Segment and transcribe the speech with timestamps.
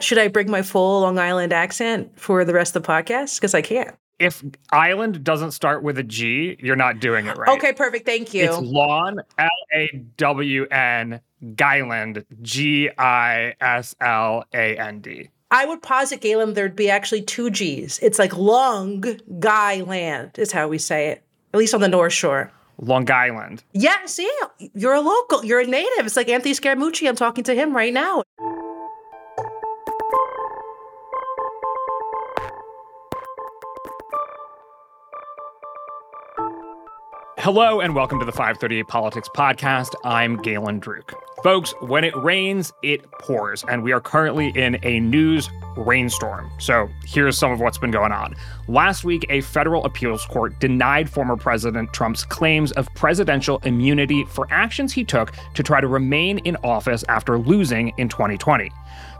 [0.00, 3.36] Should I bring my full Long Island accent for the rest of the podcast?
[3.36, 3.94] Because I can't.
[4.18, 7.56] If island doesn't start with a G, you're not doing it right.
[7.56, 8.06] Okay, perfect.
[8.06, 8.44] Thank you.
[8.44, 11.20] It's lawn, L A W N,
[11.56, 15.30] Guyland, G I S L A N D.
[15.50, 17.98] I would posit, Galen, there'd be actually two G's.
[18.02, 19.04] It's like Long
[19.38, 21.22] Guy Land, is how we say it,
[21.52, 22.50] at least on the North Shore.
[22.80, 23.62] Long Island.
[23.72, 24.28] Yeah, see,
[24.74, 26.06] you're a local, you're a native.
[26.06, 27.08] It's like Anthony Scaramucci.
[27.08, 28.24] I'm talking to him right now.
[37.44, 39.94] Hello and welcome to the 538 Politics Podcast.
[40.02, 41.12] I'm Galen Druke.
[41.42, 46.50] Folks, when it rains, it pours, and we are currently in a news rainstorm.
[46.58, 48.34] So here's some of what's been going on.
[48.66, 54.46] Last week, a federal appeals court denied former President Trump's claims of presidential immunity for
[54.50, 58.70] actions he took to try to remain in office after losing in 2020.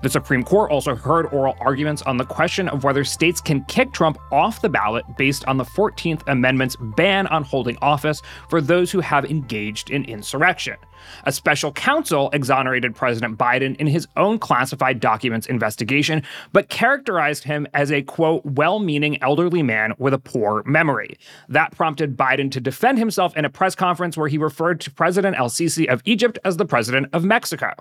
[0.05, 3.91] The Supreme Court also heard oral arguments on the question of whether states can kick
[3.91, 8.93] Trump off the ballot based on the 14th Amendment's ban on holding office for those
[8.93, 10.77] who have engaged in insurrection.
[11.25, 17.67] A special counsel exonerated President Biden in his own classified documents investigation, but characterized him
[17.75, 21.17] as a quote, well meaning elderly man with a poor memory.
[21.49, 25.37] That prompted Biden to defend himself in a press conference where he referred to President
[25.39, 27.73] El Sisi of Egypt as the president of Mexico.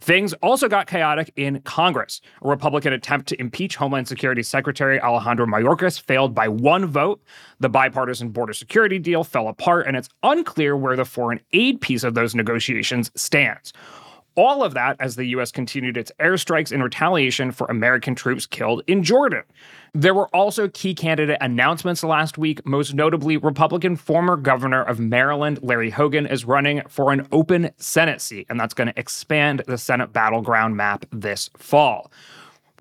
[0.00, 2.20] Things also got chaotic in Congress.
[2.42, 7.22] A Republican attempt to impeach Homeland Security Secretary Alejandro Mayorkas failed by one vote.
[7.60, 12.04] The bipartisan border security deal fell apart, and it's unclear where the foreign aid piece
[12.04, 12.55] of those negotiations
[13.14, 13.72] stands.
[14.36, 15.50] All of that as the U.S.
[15.50, 19.44] continued its airstrikes in retaliation for American troops killed in Jordan.
[19.94, 25.60] There were also key candidate announcements last week, most notably Republican former governor of Maryland,
[25.62, 29.78] Larry Hogan, is running for an open Senate seat, and that's going to expand the
[29.78, 32.12] Senate battleground map this fall.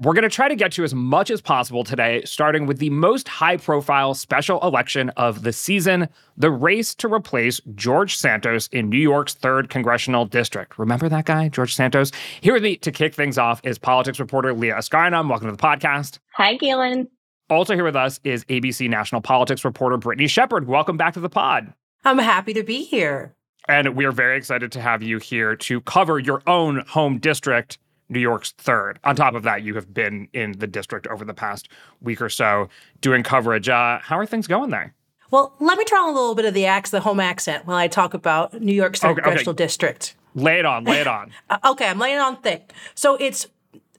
[0.02, 2.90] We're going to try to get to as much as possible today, starting with the
[2.90, 8.90] most high profile special election of the season the race to replace George Santos in
[8.90, 10.78] New York's 3rd Congressional District.
[10.78, 12.12] Remember that guy, George Santos?
[12.42, 15.30] Here with me to kick things off is politics reporter Leah Askarinam.
[15.30, 16.20] Welcome to the podcast.
[16.34, 17.08] Hi, Galen.
[17.50, 20.68] Also here with us is ABC national politics reporter Brittany Shepherd.
[20.68, 21.74] Welcome back to the pod.
[22.04, 23.34] I'm happy to be here.
[23.70, 27.78] And we are very excited to have you here to cover your own home district
[28.10, 29.00] New York's third.
[29.04, 31.70] On top of that, you have been in the district over the past
[32.02, 32.70] week or so
[33.02, 33.68] doing coverage.
[33.70, 34.94] Uh, how are things going there?
[35.32, 37.78] Well, let me try on a little bit of the accent, the home accent, while
[37.78, 39.24] I talk about New York's third Okay, okay.
[39.24, 40.16] congressional district.
[40.36, 41.32] Lay it on, lay it on.
[41.50, 42.72] Uh, okay, I'm laying it on thick.
[42.94, 43.48] So it's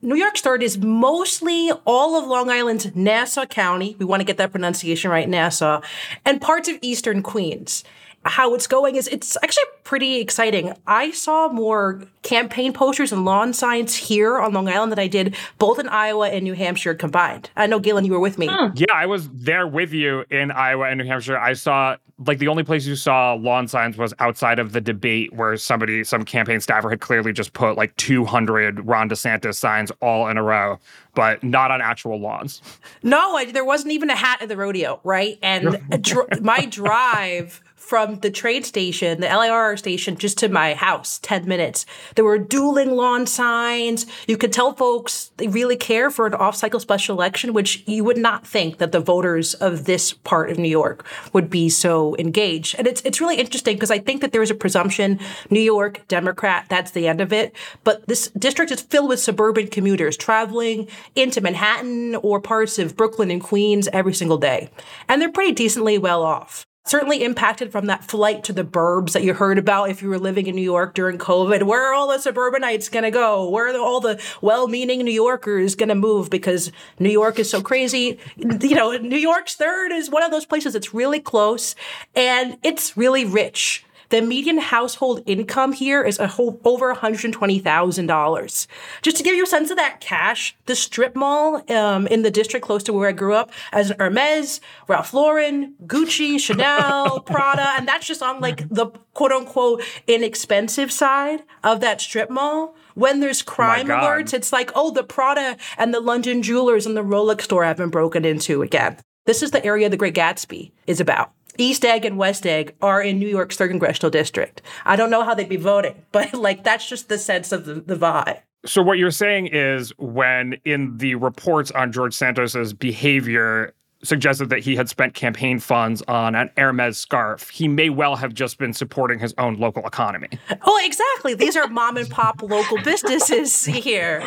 [0.03, 3.97] New York's third is mostly all of Long Island's Nassau County.
[3.99, 5.81] We want to get that pronunciation right, Nassau,
[6.25, 7.83] and parts of eastern Queens.
[8.27, 10.73] How it's going is it's actually pretty exciting.
[10.87, 15.37] I saw more campaign posters and lawn signs here on Long Island than I did
[15.59, 17.51] both in Iowa and New Hampshire combined.
[17.57, 18.47] I know, Galen, you were with me.
[18.75, 21.39] Yeah, I was there with you in Iowa and New Hampshire.
[21.39, 25.33] I saw like the only place you saw lawn signs was outside of the debate
[25.35, 30.29] where somebody, some campaign staffer had clearly just put like 200 Ron DeSantis signs all
[30.29, 30.79] in a row,
[31.15, 32.63] but not on actual lawns.
[33.03, 35.39] No, I, there wasn't even a hat at the rodeo, right?
[35.43, 41.21] And dr- my drive from the train station, the LIRR station, just to my house,
[41.21, 41.87] 10 minutes.
[42.17, 44.07] There were dueling lawn signs.
[44.27, 48.03] You could tell folks they really care for an off cycle special election, which you
[48.03, 52.17] would not think that the voters of this part of New York would be so
[52.17, 52.75] engaged.
[52.77, 56.03] And it's, it's really interesting because I think that there is a presumption New York,
[56.09, 57.55] Democrat, that's the end of it.
[57.85, 63.31] But this district is filled with suburban commuters traveling into Manhattan or parts of Brooklyn
[63.31, 64.71] and Queens every single day.
[65.09, 69.23] And they're pretty decently well off certainly impacted from that flight to the burbs that
[69.23, 71.65] you heard about if you were living in New York during COVID.
[71.65, 73.49] Where are all the suburbanites going to go?
[73.49, 77.61] Where are all the well-meaning New Yorkers going to move because New York is so
[77.63, 78.19] crazy?
[78.37, 81.75] You know, New York's third is one of those places that's really close
[82.15, 83.86] and it's really rich.
[84.09, 88.67] The median household income here is a whole, over $120,000.
[89.03, 92.31] Just to give you a sense of that cash, the strip mall um, in the
[92.31, 97.75] district close to where I grew up as an Hermes, Ralph Lauren, Gucci, Chanel, Prada,
[97.77, 102.75] and that's just on like the quote unquote inexpensive side of that strip mall.
[102.95, 104.03] When there's crime God.
[104.03, 107.77] alerts, it's like, oh, the Prada and the London Jewelers and the Rolex store have
[107.77, 108.97] been broken into again.
[109.27, 111.33] This is the area the Great Gatsby is about.
[111.59, 114.63] East Egg and West Egg are in New York's third congressional district.
[114.85, 117.75] I don't know how they'd be voting, but like that's just the sense of the,
[117.75, 118.41] the vibe.
[118.65, 124.61] So what you're saying is when in the reports on George Santos's behavior suggested that
[124.61, 127.49] he had spent campaign funds on an Hermes scarf.
[127.49, 130.29] He may well have just been supporting his own local economy.
[130.65, 131.35] Oh, exactly.
[131.35, 134.23] These are mom and pop local businesses here.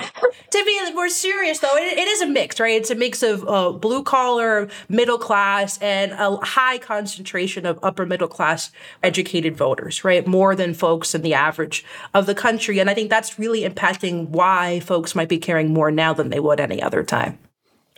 [0.52, 2.80] to be more serious, though, it, it is a mix, right?
[2.80, 8.06] It's a mix of uh, blue collar, middle class, and a high concentration of upper
[8.06, 8.72] middle class
[9.04, 10.26] educated voters, right?
[10.26, 12.80] More than folks in the average of the country.
[12.80, 16.40] And I think that's really impacting why folks might be caring more now than they
[16.40, 17.38] would any other time.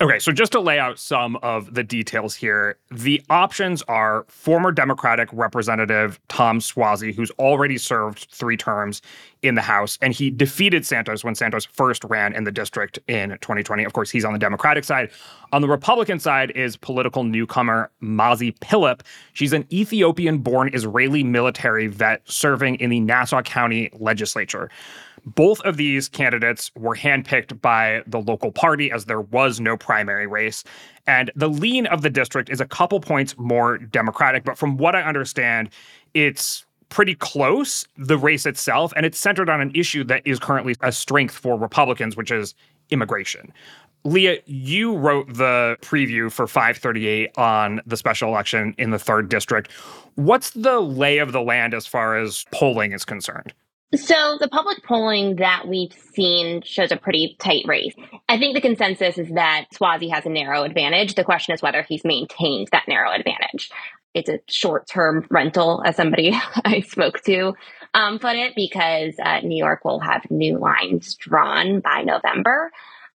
[0.02, 4.72] Okay, so just to lay out some of the details here, the options are former
[4.72, 9.04] Democratic Representative Tom Suozzi, who's already served three terms
[9.44, 13.30] in the House, and he defeated Santos when Santos first ran in the district in
[13.42, 13.84] 2020.
[13.84, 15.12] Of course, he's on the Democratic side.
[15.52, 19.02] On the Republican side is political newcomer Mazi Pilip.
[19.34, 24.72] She's an Ethiopian born Israeli military vet serving in the Nassau County legislature.
[25.26, 30.28] Both of these candidates were handpicked by the local party as there was no primary
[30.28, 30.64] race.
[31.08, 34.44] And the lean of the district is a couple points more Democratic.
[34.44, 35.70] But from what I understand,
[36.14, 38.94] it's pretty close, the race itself.
[38.96, 42.54] And it's centered on an issue that is currently a strength for Republicans, which is
[42.90, 43.54] immigration.
[44.04, 49.72] Leah, you wrote the preview for 538 on the special election in the third district.
[50.16, 53.54] What's the lay of the land as far as polling is concerned?
[53.94, 57.94] So the public polling that we've seen shows a pretty tight race.
[58.30, 61.16] I think the consensus is that Suozzi has a narrow advantage.
[61.16, 63.70] The question is whether he's maintained that narrow advantage.
[64.14, 66.32] It's a short-term rental, as somebody
[66.66, 67.54] I spoke to
[67.94, 72.72] um, put it, because uh, New York will have new lines drawn by November.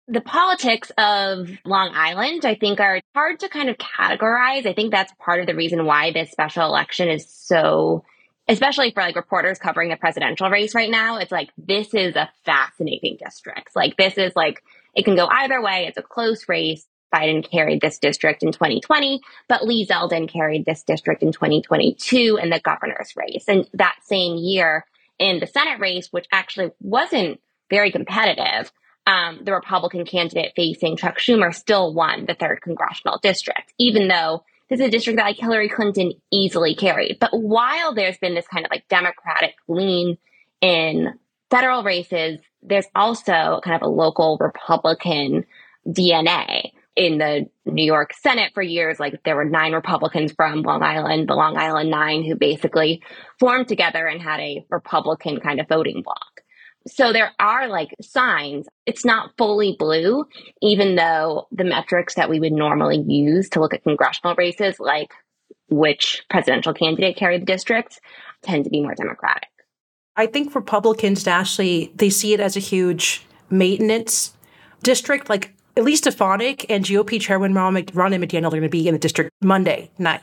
[0.08, 4.66] The politics of Long Island, I think, are hard to kind of categorize.
[4.66, 8.04] I think that's part of the reason why this special election is so
[8.48, 12.30] especially for like reporters covering the presidential race right now, it's like this is a
[12.44, 13.70] fascinating district.
[13.74, 14.62] Like this is like
[14.94, 15.86] it can go either way.
[15.86, 16.86] It's a close race.
[17.14, 22.48] Biden carried this district in 2020, but Lee Zeldin carried this district in 2022 in
[22.48, 23.44] the governor's race.
[23.48, 24.86] And that same year
[25.18, 27.38] in the Senate race, which actually wasn't
[27.68, 28.72] very competitive,
[29.06, 34.44] um, the Republican candidate facing Chuck Schumer still won the third congressional district, even though
[34.72, 37.18] this is a district that like Hillary Clinton easily carried.
[37.20, 40.16] But while there's been this kind of like Democratic lean
[40.62, 41.12] in
[41.50, 45.44] federal races, there's also kind of a local Republican
[45.86, 48.98] DNA in the New York Senate for years.
[48.98, 53.02] Like there were nine Republicans from Long Island, the Long Island Nine, who basically
[53.38, 56.40] formed together and had a Republican kind of voting bloc.
[56.86, 58.66] So there are like signs.
[58.86, 60.24] It's not fully blue,
[60.60, 65.12] even though the metrics that we would normally use to look at congressional races, like
[65.68, 68.00] which presidential candidate carried the district,
[68.42, 69.48] tend to be more Democratic.
[70.16, 74.34] I think Republicans actually they see it as a huge maintenance
[74.82, 75.30] district.
[75.30, 78.98] Like at least Stefanik and GOP Chairman Ron McDaniel are going to be in the
[78.98, 80.20] district Monday night.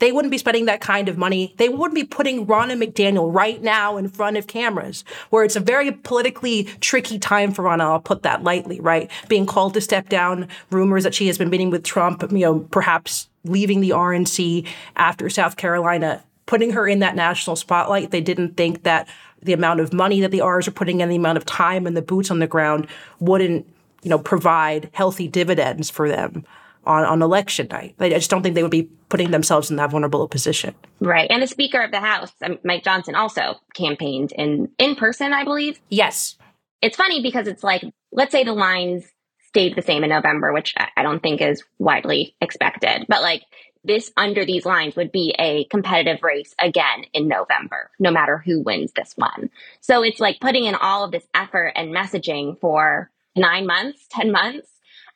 [0.00, 1.54] They wouldn't be spending that kind of money.
[1.58, 5.60] They wouldn't be putting Ronna McDaniel right now in front of cameras, where it's a
[5.60, 7.82] very politically tricky time for Ronna.
[7.82, 9.10] I'll put that lightly, right?
[9.28, 12.60] Being called to step down, rumors that she has been meeting with Trump, you know,
[12.70, 14.66] perhaps leaving the RNC
[14.96, 18.10] after South Carolina, putting her in that national spotlight.
[18.10, 19.06] They didn't think that
[19.42, 21.96] the amount of money that the R's are putting in, the amount of time and
[21.96, 22.86] the boots on the ground
[23.18, 23.66] wouldn't,
[24.02, 26.44] you know, provide healthy dividends for them
[26.84, 27.94] on, on election night.
[27.98, 30.74] I just don't think they would be putting themselves in that vulnerable position.
[31.00, 31.30] Right.
[31.30, 35.44] And the Speaker of the House, um, Mike Johnson, also campaigned in in person, I
[35.44, 35.80] believe.
[35.88, 36.36] Yes.
[36.80, 39.04] It's funny because it's like, let's say the lines
[39.48, 43.42] stayed the same in November, which I don't think is widely expected, but like
[43.82, 48.60] this under these lines would be a competitive race again in November, no matter who
[48.60, 49.50] wins this one.
[49.80, 54.30] So it's like putting in all of this effort and messaging for nine months, 10
[54.30, 54.68] months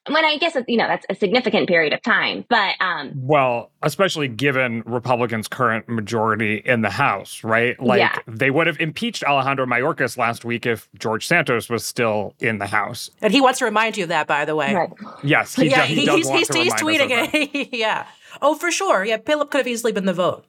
[0.09, 4.29] when I guess you know that's a significant period of time, but um, well, especially
[4.29, 7.81] given Republicans' current majority in the House, right?
[7.81, 8.19] Like yeah.
[8.27, 12.67] they would have impeached Alejandro Mayorkas last week if George Santos was still in the
[12.67, 13.11] House.
[13.23, 14.75] And he wants to remind you of that, by the way.
[14.75, 14.91] Right.
[15.23, 17.69] Yes, he, yeah, does, he does he's, want he's, to he's tweeting it.
[17.73, 18.07] yeah.
[18.43, 19.05] Oh, for sure.
[19.05, 20.45] Yeah, Pilip could have easily been the vote.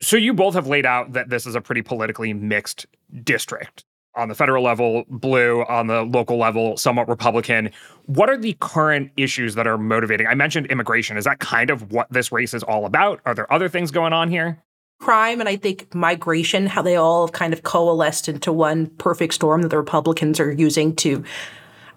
[0.00, 2.86] So you both have laid out that this is a pretty politically mixed
[3.24, 3.84] district
[4.14, 7.70] on the federal level, blue, on the local level, somewhat Republican.
[8.06, 10.26] What are the current issues that are motivating?
[10.26, 11.16] I mentioned immigration.
[11.16, 13.20] Is that kind of what this race is all about?
[13.24, 14.62] Are there other things going on here?
[15.00, 19.62] Crime and I think migration, how they all kind of coalesced into one perfect storm
[19.62, 21.22] that the Republicans are using to,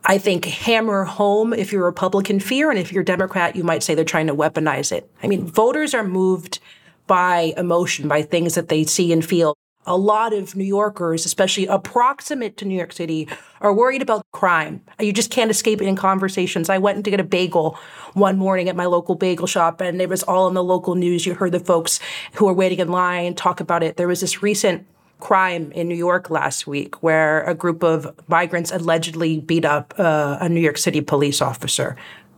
[0.05, 2.69] I think, hammer home if you're Republican fear.
[2.69, 5.09] And if you're Democrat, you might say they're trying to weaponize it.
[5.23, 6.59] I mean, voters are moved
[7.07, 11.65] by emotion, by things that they see and feel a lot of New Yorkers, especially
[11.65, 13.27] approximate to New York City,
[13.61, 14.81] are worried about crime.
[14.99, 16.69] You just can't escape it in conversations.
[16.69, 17.77] I went to get a bagel
[18.13, 21.25] one morning at my local bagel shop, and it was all in the local news.
[21.25, 21.99] You heard the folks
[22.33, 23.97] who were waiting in line talk about it.
[23.97, 24.85] There was this recent
[25.19, 30.37] crime in New York last week where a group of migrants allegedly beat up uh,
[30.41, 31.95] a New York City police officer.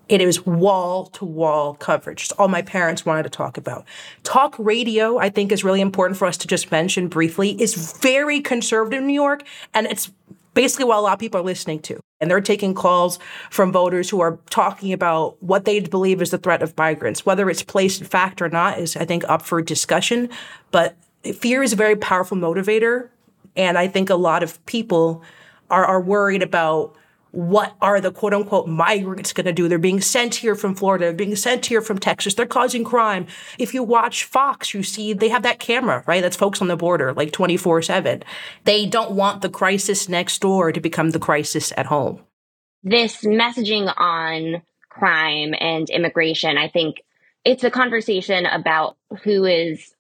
[0.10, 2.24] It was wall to wall coverage.
[2.24, 3.86] It's all my parents wanted to talk about.
[4.24, 8.42] Talk radio, I think, is really important for us to just mention briefly, is very
[8.42, 9.44] conservative in New York.
[9.74, 10.12] And it's
[10.54, 12.00] basically what a lot of people are listening to.
[12.20, 13.18] And they're taking calls
[13.50, 17.26] from voters who are talking about what they believe is the threat of migrants.
[17.26, 20.30] Whether it's placed in fact or not is, I think, up for discussion.
[20.72, 20.96] But
[21.36, 23.10] fear is a very powerful motivator.
[23.56, 25.22] And I think a lot of people
[25.70, 26.96] are, are worried about
[27.34, 29.68] what are the quote unquote migrants going to do?
[29.68, 33.26] They're being sent here from Florida, being sent here from Texas, they're causing crime.
[33.58, 36.22] If you watch Fox, you see they have that camera, right?
[36.22, 38.24] That's folks on the border, like 24 7.
[38.66, 42.22] They don't want the crisis next door to become the crisis at home.
[42.84, 47.02] This messaging on crime and immigration, I think
[47.44, 49.96] it's a conversation about who is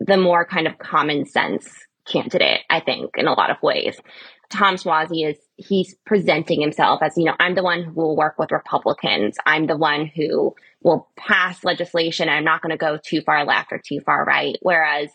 [0.00, 1.66] the more kind of common sense
[2.06, 3.98] candidate, I think, in a lot of ways.
[4.54, 8.38] Tom Suozzi is he's presenting himself as, you know, I'm the one who will work
[8.38, 9.36] with Republicans.
[9.44, 12.28] I'm the one who will pass legislation.
[12.28, 14.56] I'm not going to go too far left or too far right.
[14.62, 15.10] Whereas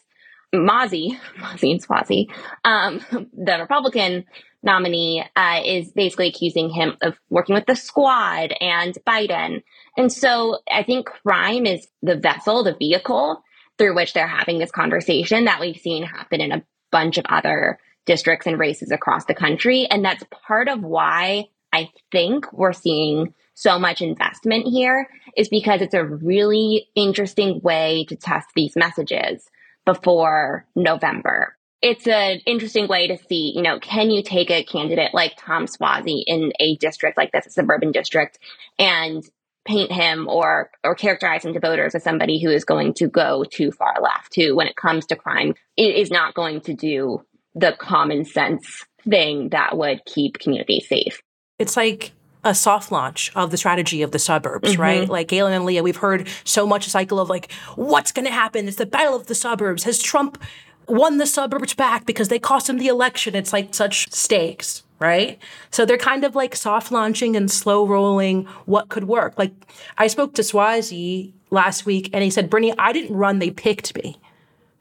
[0.54, 2.30] Mazi, Mazi and Suozzi,
[2.66, 3.00] um,
[3.34, 4.26] the Republican
[4.62, 9.64] nominee, uh, is basically accusing him of working with the squad and Biden.
[9.96, 13.42] And so I think crime is the vessel, the vehicle
[13.78, 17.80] through which they're having this conversation that we've seen happen in a bunch of other
[18.10, 19.86] districts and races across the country.
[19.86, 25.84] And that's part of why I think we're seeing so much investment here is because
[25.84, 29.48] it's a really interesting way to test these messages
[29.86, 31.56] before November.
[31.84, 35.68] It's an interesting way to see, you know, can you take a candidate like Tom
[35.68, 38.40] Suozzi in a district like this, a suburban district,
[38.80, 39.24] and
[39.66, 43.44] paint him or or characterize him to voters as somebody who is going to go
[43.44, 47.24] too far left, who, when it comes to crime, is not going to do
[47.56, 51.22] the common sense thing that would keep communities safe.
[51.58, 52.12] It's like
[52.44, 54.82] a soft launch of the strategy of the suburbs, mm-hmm.
[54.82, 55.10] right?
[55.10, 58.32] Like Galen and Leah, we've heard so much a cycle of like, what's going to
[58.32, 58.68] happen?
[58.68, 59.84] It's the battle of the suburbs.
[59.84, 60.42] Has Trump
[60.88, 63.36] won the suburbs back because they cost him the election?
[63.36, 65.38] It's like such stakes, right?
[65.72, 69.38] So they're kind of like soft launching and slow rolling what could work.
[69.38, 69.54] Like
[69.98, 73.96] I spoke to Suozzi last week and he said, Brittany, I didn't run, they picked
[73.96, 74.18] me.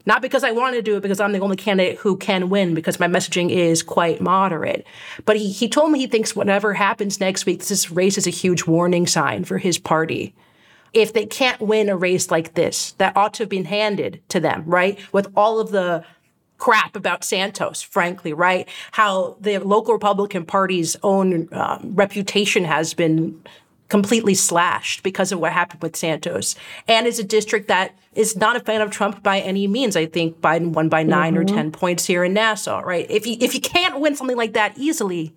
[0.09, 2.73] Not because I wanted to do it, because I'm the only candidate who can win,
[2.73, 4.83] because my messaging is quite moderate.
[5.23, 8.31] But he, he told me he thinks whatever happens next week, this race is a
[8.31, 10.33] huge warning sign for his party.
[10.93, 14.39] If they can't win a race like this, that ought to have been handed to
[14.39, 14.97] them, right?
[15.13, 16.03] With all of the
[16.57, 18.67] crap about Santos, frankly, right?
[18.93, 23.39] How the local Republican Party's own um, reputation has been
[23.89, 26.55] completely slashed because of what happened with Santos.
[26.87, 29.97] And is a district that is not a fan of Trump by any means.
[29.97, 31.41] I think Biden won by 9 mm-hmm.
[31.41, 33.09] or 10 points here in Nassau, right?
[33.09, 35.35] If you, if you can't win something like that easily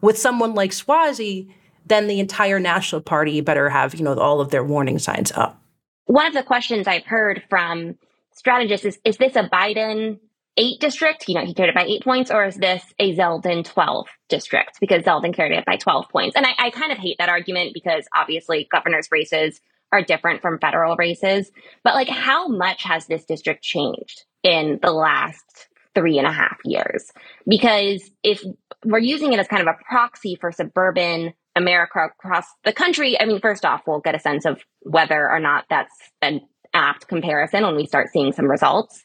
[0.00, 1.50] with someone like Suozzi,
[1.86, 5.60] then the entire national party better have, you know, all of their warning signs up.
[6.04, 7.96] One of the questions I've heard from
[8.32, 10.18] strategists is, is this a Biden
[10.58, 13.64] eight district, you know, he carried it by eight points, or is this a Zeldin
[13.64, 14.78] 12 district?
[14.80, 16.36] Because Zeldin carried it by 12 points.
[16.36, 19.60] And I, I kind of hate that argument because obviously governor's races
[19.92, 21.50] are different from federal races.
[21.84, 26.58] But like, how much has this district changed in the last three and a half
[26.64, 27.10] years?
[27.46, 28.42] Because if
[28.84, 33.24] we're using it as kind of a proxy for suburban America across the country, I
[33.24, 36.40] mean, first off, we'll get a sense of whether or not that's an
[36.74, 39.02] apt comparison when we start seeing some results.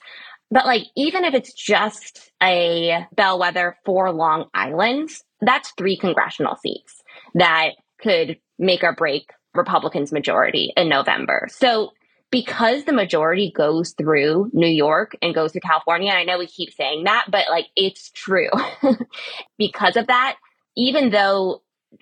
[0.51, 5.09] But like, even if it's just a bellwether for Long Island,
[5.41, 7.01] that's three congressional seats
[7.35, 11.47] that could make or break Republicans' majority in November.
[11.49, 11.91] So
[12.33, 16.47] because the majority goes through New York and goes through California, and I know we
[16.47, 18.49] keep saying that, but like it's true.
[19.57, 20.37] because of that,
[20.75, 21.61] even though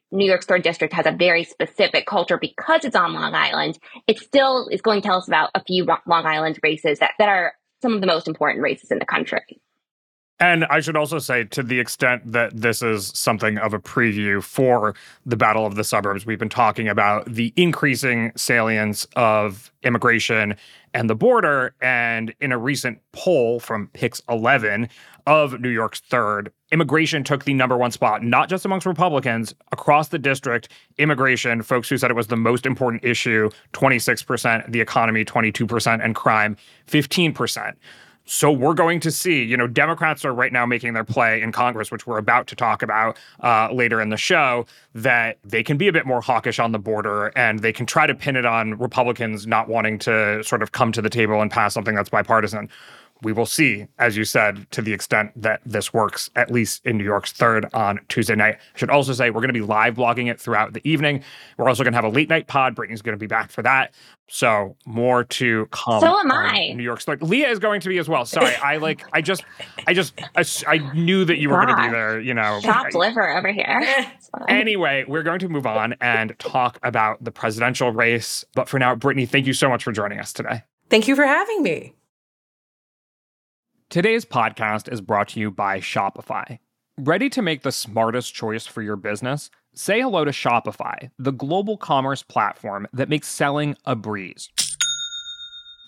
[0.10, 4.20] New York's third district has a very specific culture because it's on Long Island, it
[4.20, 7.54] still is going to tell us about a few Long Island races that, that are
[7.82, 9.62] some of the most important races in the country.
[10.42, 14.42] And I should also say, to the extent that this is something of a preview
[14.42, 20.56] for the Battle of the Suburbs, we've been talking about the increasing salience of immigration
[20.96, 21.76] and the border.
[21.80, 24.90] And in a recent poll from Pix 11
[25.28, 30.08] of New York's third, immigration took the number one spot, not just amongst Republicans, across
[30.08, 30.70] the district.
[30.98, 36.16] Immigration, folks who said it was the most important issue, 26%, the economy, 22%, and
[36.16, 36.58] crime,
[36.88, 37.76] 15%.
[38.32, 41.52] So we're going to see, you know, Democrats are right now making their play in
[41.52, 45.76] Congress, which we're about to talk about uh, later in the show, that they can
[45.76, 48.46] be a bit more hawkish on the border and they can try to pin it
[48.46, 52.08] on Republicans not wanting to sort of come to the table and pass something that's
[52.08, 52.70] bipartisan
[53.22, 56.98] we will see, as you said, to the extent that this works, at least in
[56.98, 58.56] New York's third on Tuesday night.
[58.56, 61.24] I should also say we're going to be live blogging it throughout the evening.
[61.58, 62.76] We're also going to have a late night pod.
[62.76, 63.94] Brittany's going to be back for that.
[64.28, 66.00] So more to come.
[66.00, 66.74] So am I.
[66.76, 67.22] New York's third.
[67.22, 68.26] Leah is going to be as well.
[68.26, 69.04] Sorry, I like.
[69.14, 69.44] I just,
[69.88, 72.20] I just, I, I knew that you were going to be there.
[72.20, 73.84] You know, chopped liver over here.
[74.48, 78.46] anyway, we're going to move on and talk about the presidential race.
[78.56, 80.64] But for now, Brittany, thank you so much for joining us today.
[80.90, 81.94] Thank you for having me.
[83.92, 86.60] Today's podcast is brought to you by Shopify.
[86.98, 89.50] Ready to make the smartest choice for your business?
[89.76, 94.50] Say hello to Shopify, the global commerce platform that makes selling a breeze.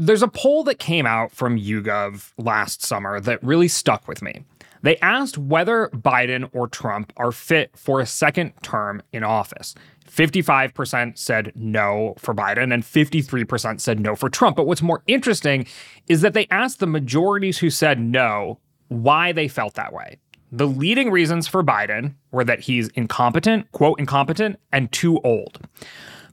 [0.00, 4.44] There's a poll that came out from YouGov last summer that really stuck with me.
[4.80, 9.74] They asked whether Biden or Trump are fit for a second term in office.
[10.10, 14.56] 55% said no for Biden and 53% said no for Trump.
[14.56, 15.66] But what's more interesting
[16.08, 18.58] is that they asked the majorities who said no
[18.88, 20.16] why they felt that way.
[20.50, 25.60] The leading reasons for Biden were that he's incompetent, quote, incompetent, and too old.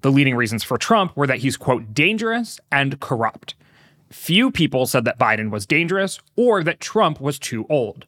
[0.02, 3.56] The leading reasons for Trump were that he's, quote, dangerous and corrupt.
[4.10, 8.06] Few people said that Biden was dangerous or that Trump was too old.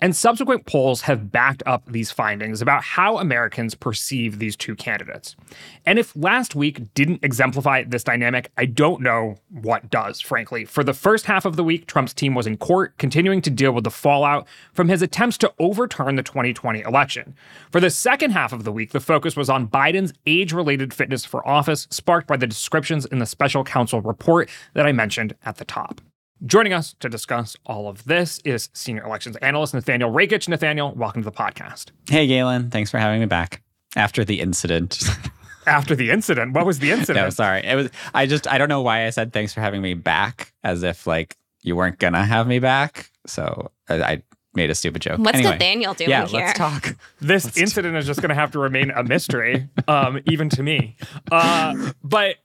[0.00, 5.36] And subsequent polls have backed up these findings about how Americans perceive these two candidates.
[5.86, 10.64] And if last week didn't exemplify this dynamic, I don't know what does, frankly.
[10.64, 13.72] For the first half of the week, Trump's team was in court, continuing to deal
[13.72, 17.34] with the fallout from his attempts to overturn the 2020 election.
[17.70, 21.24] For the second half of the week, the focus was on Biden's age related fitness
[21.24, 25.56] for office, sparked by the descriptions in the special counsel report that I mentioned at
[25.56, 26.00] the top.
[26.46, 30.46] Joining us to discuss all of this is senior elections analyst Nathaniel Rakich.
[30.46, 31.86] Nathaniel, welcome to the podcast.
[32.06, 32.68] Hey, Galen.
[32.68, 33.62] Thanks for having me back
[33.96, 35.02] after the incident.
[35.66, 37.24] after the incident, what was the incident?
[37.24, 37.64] no, sorry.
[37.64, 37.88] It was.
[38.12, 38.46] I just.
[38.46, 41.76] I don't know why I said thanks for having me back, as if like you
[41.76, 43.10] weren't gonna have me back.
[43.26, 44.22] So I, I
[44.54, 45.20] made a stupid joke.
[45.20, 46.40] What's anyway, Nathaniel doing yeah, here?
[46.40, 46.94] let's talk.
[47.20, 50.62] This Let's incident is just going to have to remain a mystery, um, even to
[50.62, 50.96] me.
[51.32, 52.36] Uh, but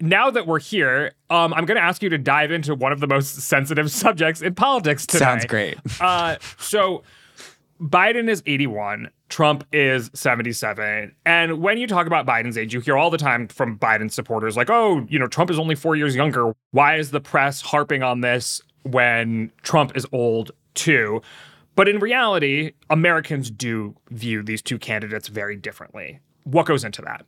[0.00, 3.00] now that we're here, um, I'm going to ask you to dive into one of
[3.00, 5.24] the most sensitive subjects in politics today.
[5.24, 5.78] Sounds great.
[6.00, 7.02] Uh, so
[7.80, 11.14] Biden is 81, Trump is 77.
[11.24, 14.56] And when you talk about Biden's age, you hear all the time from Biden supporters
[14.56, 16.54] like, oh, you know, Trump is only four years younger.
[16.72, 21.22] Why is the press harping on this when Trump is old too?
[21.74, 26.20] But in reality, Americans do view these two candidates very differently.
[26.44, 27.26] What goes into that?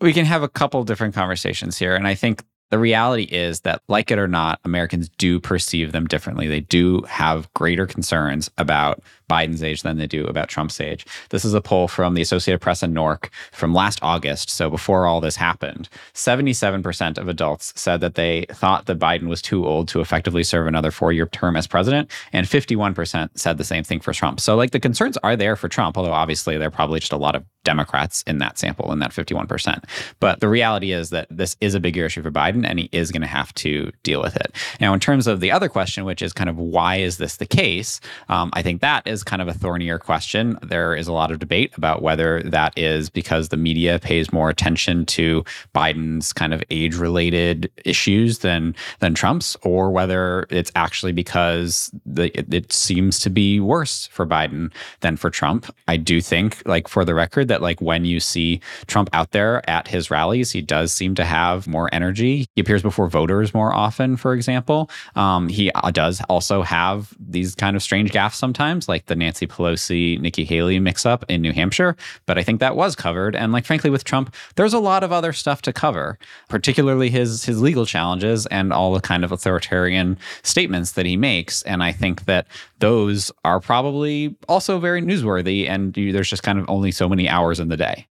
[0.00, 1.94] We can have a couple different conversations here.
[1.94, 6.06] And I think the reality is that, like it or not, Americans do perceive them
[6.06, 6.46] differently.
[6.46, 11.06] They do have greater concerns about Biden's age than they do about Trump's age.
[11.30, 15.06] This is a poll from the Associated Press and NORC from last August, so before
[15.06, 15.88] all this happened.
[16.14, 20.66] 77% of adults said that they thought that Biden was too old to effectively serve
[20.66, 24.40] another four year term as president, and 51% said the same thing for Trump.
[24.40, 27.16] So, like, the concerns are there for Trump, although obviously there are probably just a
[27.16, 29.84] lot of Democrats in that sample, in that 51%.
[30.20, 33.12] But the reality is that this is a bigger issue for Biden, and he is
[33.12, 34.54] going to have to deal with it.
[34.80, 37.46] Now, in terms of the other question, which is kind of why is this the
[37.46, 38.00] case?
[38.30, 40.58] Um, I think that is kind of a thornier question.
[40.62, 44.50] There is a lot of debate about whether that is because the media pays more
[44.50, 51.90] attention to Biden's kind of age-related issues than than Trump's, or whether it's actually because
[52.04, 55.74] the, it, it seems to be worse for Biden than for Trump.
[55.86, 59.68] I do think, like for the record, that like when you see Trump out there
[59.68, 62.46] at his rallies, he does seem to have more energy.
[62.54, 64.90] He appears before voters more often, for example.
[65.16, 69.46] Um, he uh, does also have these kind of strange gaffes sometimes, like the Nancy
[69.46, 71.96] Pelosi, Nikki Haley mix up in New Hampshire.
[72.26, 73.34] But I think that was covered.
[73.34, 76.18] And like frankly, with Trump, there's a lot of other stuff to cover,
[76.48, 81.62] particularly his his legal challenges and all the kind of authoritarian statements that he makes.
[81.62, 82.46] And I think that
[82.78, 85.68] those are probably also very newsworthy.
[85.68, 88.06] And you, there's just kind of only so many hours in the day.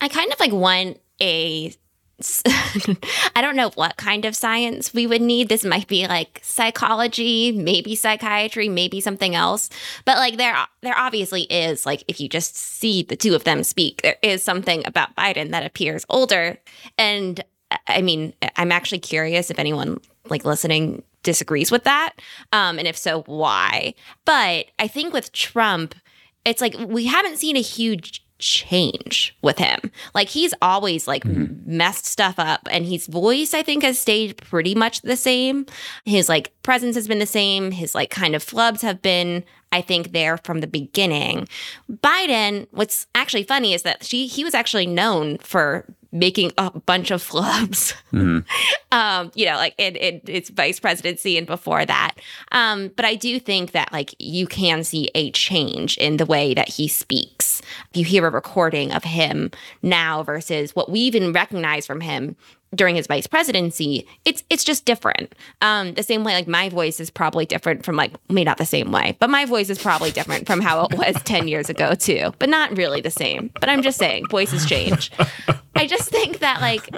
[0.00, 1.72] I kind of like want a
[3.36, 5.48] I don't know what kind of science we would need.
[5.48, 9.68] This might be like psychology, maybe psychiatry, maybe something else.
[10.04, 13.64] But like there there obviously is like if you just see the two of them
[13.64, 16.58] speak, there is something about Biden that appears older.
[16.98, 17.42] And
[17.86, 22.14] I mean, I'm actually curious if anyone like listening disagrees with that.
[22.52, 23.94] Um and if so, why?
[24.24, 25.94] But I think with Trump,
[26.44, 29.78] it's like we haven't seen a huge change with him.
[30.14, 31.54] Like he's always like mm-hmm.
[31.64, 35.64] messed stuff up and his voice I think has stayed pretty much the same.
[36.04, 37.70] His like presence has been the same.
[37.70, 41.48] His like kind of flubs have been I think there from the beginning.
[41.90, 47.10] Biden, what's actually funny is that she he was actually known for making a bunch
[47.10, 47.94] of flubs.
[48.12, 48.40] Mm-hmm.
[48.92, 52.14] um, you know, like in, in its vice presidency and before that.
[52.52, 56.52] Um, but I do think that like you can see a change in the way
[56.52, 57.62] that he speaks.
[57.90, 62.36] If you hear a recording of him now versus what we even recognize from him
[62.74, 65.34] during his vice presidency, it's it's just different.
[65.60, 68.66] Um, the same way, like my voice is probably different from like maybe not the
[68.66, 71.94] same way, but my voice is probably different from how it was ten years ago
[71.94, 72.32] too.
[72.38, 73.50] But not really the same.
[73.60, 75.10] But I'm just saying, voices change.
[75.74, 76.88] I just think that like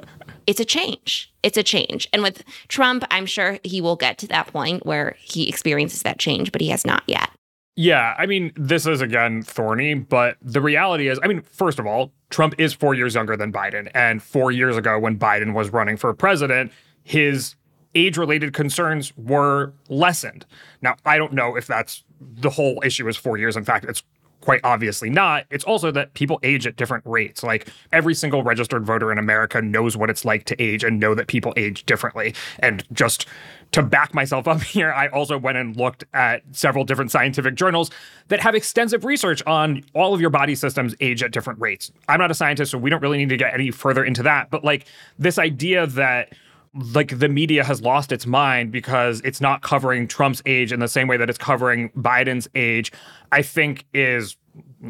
[0.47, 1.33] it's a change.
[1.43, 2.09] It's a change.
[2.13, 6.19] And with Trump, I'm sure he will get to that point where he experiences that
[6.19, 7.31] change, but he has not yet.
[7.77, 11.87] Yeah, I mean, this is again thorny, but the reality is, I mean, first of
[11.87, 13.91] all, Trump is four years younger than Biden.
[13.95, 16.71] And four years ago, when Biden was running for president,
[17.03, 17.57] his
[17.97, 20.47] age related concerns were lessened.
[20.83, 23.57] Now, I don't know if that's the whole issue is four years.
[23.57, 24.03] In fact, it's
[24.45, 25.47] quite obviously not.
[25.51, 27.43] It's also that people age at different rates.
[27.43, 31.15] Like every single registered voter in America knows what it's like to age and know
[31.15, 32.35] that people age differently.
[32.59, 33.27] And just
[33.73, 37.91] to back myself up here, I also went and looked at several different scientific journals
[38.29, 41.91] that have extensive research on all of your body systems age at different rates.
[42.07, 44.51] I'm not a scientist, so we don't really need to get any further into that.
[44.51, 44.87] But like
[45.19, 46.35] this idea that
[46.75, 50.89] like the media has lost its mind because it's not covering Trump's age in the
[50.89, 52.93] same way that it's covering Biden's age,
[53.31, 54.37] I think is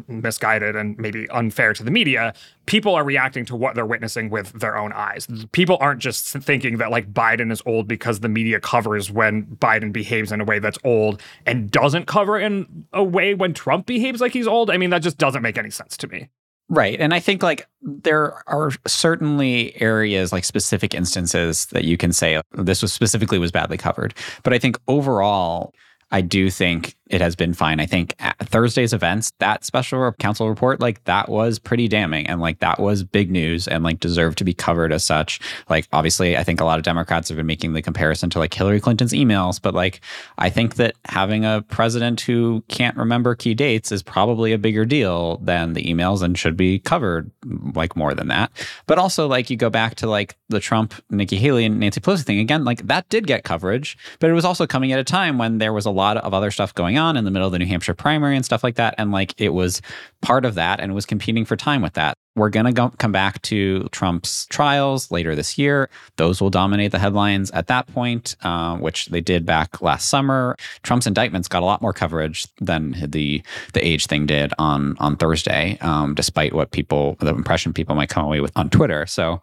[0.07, 2.33] misguided and maybe unfair to the media.
[2.65, 5.27] People are reacting to what they're witnessing with their own eyes.
[5.51, 9.91] People aren't just thinking that like Biden is old because the media covers when Biden
[9.93, 14.21] behaves in a way that's old and doesn't cover in a way when Trump behaves
[14.21, 14.69] like he's old.
[14.69, 16.29] I mean, that just doesn't make any sense to me.
[16.67, 16.99] Right.
[16.99, 22.41] And I think like there are certainly areas like specific instances that you can say
[22.53, 24.15] this was specifically was badly covered.
[24.41, 25.73] But I think overall,
[26.11, 27.79] I do think it has been fine.
[27.79, 32.41] I think uh, Thursday's events, that special counsel report, like that was pretty damning and
[32.41, 35.39] like that was big news and like deserved to be covered as such.
[35.69, 38.53] Like obviously, I think a lot of Democrats have been making the comparison to like
[38.53, 40.01] Hillary Clinton's emails, but like
[40.37, 44.85] I think that having a president who can't remember key dates is probably a bigger
[44.85, 47.29] deal than the emails and should be covered
[47.75, 48.51] like more than that.
[48.87, 52.23] But also like you go back to like the Trump, Nikki Haley, and Nancy Pelosi
[52.23, 55.37] thing again, like that did get coverage, but it was also coming at a time
[55.37, 57.51] when there was a lot of other stuff going going on in the middle of
[57.51, 58.95] the New Hampshire primary and stuff like that.
[58.97, 59.81] And like it was
[60.21, 62.15] part of that and was competing for time with that.
[62.35, 65.89] We're going to come back to Trump's trials later this year.
[66.17, 70.57] Those will dominate the headlines at that point, uh, which they did back last summer.
[70.83, 73.41] Trump's indictments got a lot more coverage than the
[73.73, 78.09] the age thing did on on Thursday, um, despite what people the impression people might
[78.09, 79.05] come away with on Twitter.
[79.05, 79.41] So,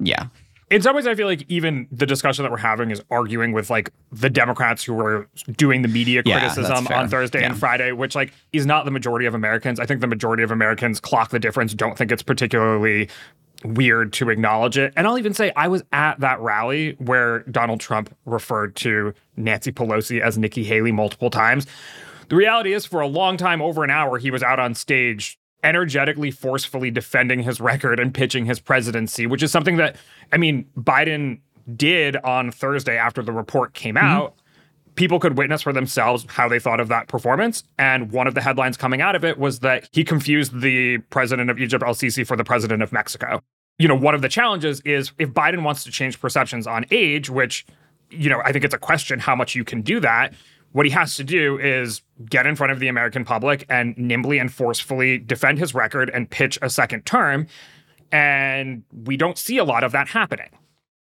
[0.00, 0.26] yeah,
[0.72, 3.68] in some ways, I feel like even the discussion that we're having is arguing with
[3.68, 8.14] like the Democrats who were doing the media Yeah, criticism on Thursday and Friday, which
[8.14, 9.78] like is not the majority of Americans.
[9.78, 13.10] I think the majority of Americans clock the difference, don't think it's particularly
[13.64, 14.94] weird to acknowledge it.
[14.96, 19.72] And I'll even say I was at that rally where Donald Trump referred to Nancy
[19.72, 21.66] Pelosi as Nikki Haley multiple times.
[22.28, 25.38] The reality is, for a long time, over an hour, he was out on stage
[25.62, 29.96] energetically, forcefully defending his record and pitching his presidency, which is something that,
[30.32, 31.40] I mean, Biden
[31.76, 34.06] did on Thursday after the report came mm-hmm.
[34.06, 34.34] out.
[34.94, 37.64] People could witness for themselves how they thought of that performance.
[37.78, 41.48] And one of the headlines coming out of it was that he confused the president
[41.48, 43.40] of Egypt, El Sisi, for the president of Mexico.
[43.78, 47.30] You know, one of the challenges is if Biden wants to change perceptions on age,
[47.30, 47.64] which,
[48.10, 50.34] you know, I think it's a question how much you can do that.
[50.72, 54.38] What he has to do is get in front of the American public and nimbly
[54.38, 57.46] and forcefully defend his record and pitch a second term.
[58.10, 60.48] And we don't see a lot of that happening.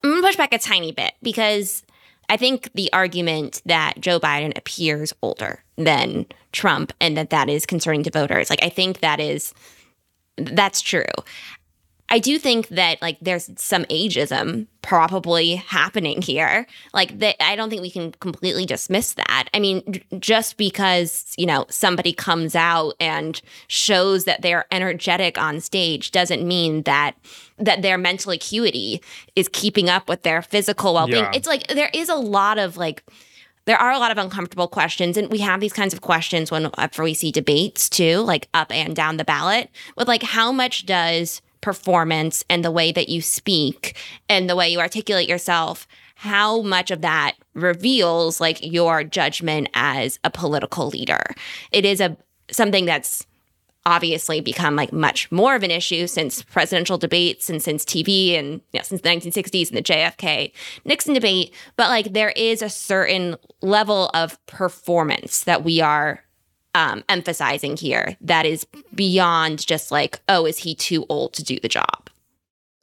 [0.02, 1.82] I'm gonna push back a tiny bit because
[2.28, 7.66] I think the argument that Joe Biden appears older than Trump and that that is
[7.66, 9.54] concerning to voters, like I think that is
[10.36, 11.04] that's true.
[12.08, 16.66] I do think that like there's some ageism probably happening here.
[16.94, 19.48] Like that I don't think we can completely dismiss that.
[19.52, 25.60] I mean, just because, you know, somebody comes out and shows that they're energetic on
[25.60, 27.16] stage doesn't mean that
[27.58, 29.02] that their mental acuity
[29.34, 31.24] is keeping up with their physical well-being.
[31.24, 31.32] Yeah.
[31.34, 33.02] It's like there is a lot of like
[33.64, 37.02] there are a lot of uncomfortable questions and we have these kinds of questions whenever
[37.02, 40.86] uh, we see debates too like up and down the ballot with like how much
[40.86, 43.96] does performance and the way that you speak
[44.28, 45.86] and the way you articulate yourself
[46.18, 51.22] how much of that reveals like your judgment as a political leader
[51.72, 52.16] it is a
[52.50, 53.26] something that's
[53.86, 58.60] obviously become like much more of an issue since presidential debates and since TV and
[58.72, 60.52] you know, since the 1960s and the JFK
[60.84, 61.54] Nixon debate.
[61.76, 66.25] But like there is a certain level of performance that we are
[66.76, 71.58] um, emphasizing here that is beyond just like, oh, is he too old to do
[71.58, 72.05] the job?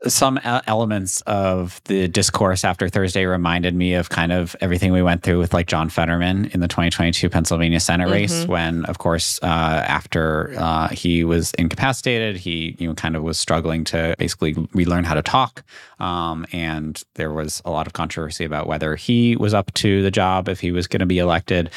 [0.07, 5.23] Some elements of the discourse after Thursday reminded me of kind of everything we went
[5.23, 9.45] through with like John Fetterman in the 2022 Pennsylvania Senate race, when, of course, uh,
[9.45, 15.03] after uh, he was incapacitated, he you know kind of was struggling to basically relearn
[15.03, 15.63] how to talk,
[15.99, 20.11] um, and there was a lot of controversy about whether he was up to the
[20.11, 21.69] job if he was going to be elected,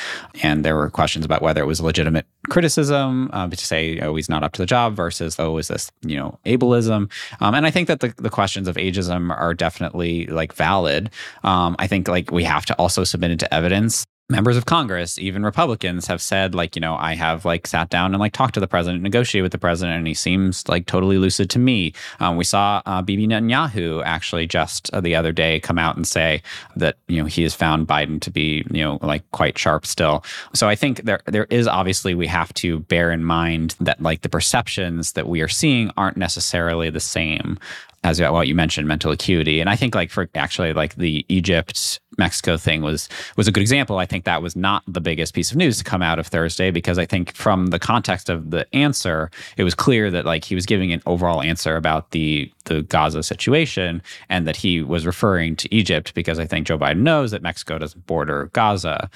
[0.43, 4.29] and there were questions about whether it was legitimate criticism uh, to say oh he's
[4.29, 7.11] not up to the job versus oh is this you know ableism?
[7.41, 11.11] Um, and i think that the, the questions of ageism are definitely like valid.
[11.45, 14.07] Um, i think like we have to also submit it to evidence.
[14.29, 18.13] Members of congress even republicans have said like you know i have like sat down
[18.13, 21.17] and like talked to the president negotiated with the president and he seems like totally
[21.17, 21.93] lucid to me.
[22.19, 26.05] Um, we saw uh, bibi netanyahu actually just uh, the other day come out and
[26.05, 26.43] say
[26.75, 30.25] that you know he has found biden to be you know like quite sharp still.
[30.55, 34.23] So i think there there is obviously we have to bear in mind that like
[34.23, 37.61] the perceptions that we are seeing aren't necessarily the same
[38.07, 39.61] as what you mentioned mental acuity.
[39.61, 43.61] And i think like for actually like the egypt mexico thing was was a good
[43.61, 43.99] example.
[43.99, 46.71] I think that was not the biggest piece of news to come out of thursday
[46.71, 50.55] because i think from the context of the answer it was clear that like he
[50.55, 55.57] was giving an overall answer about the the gaza situation and that he was referring
[55.57, 59.11] to egypt because i think joe biden knows that mexico doesn't border gaza.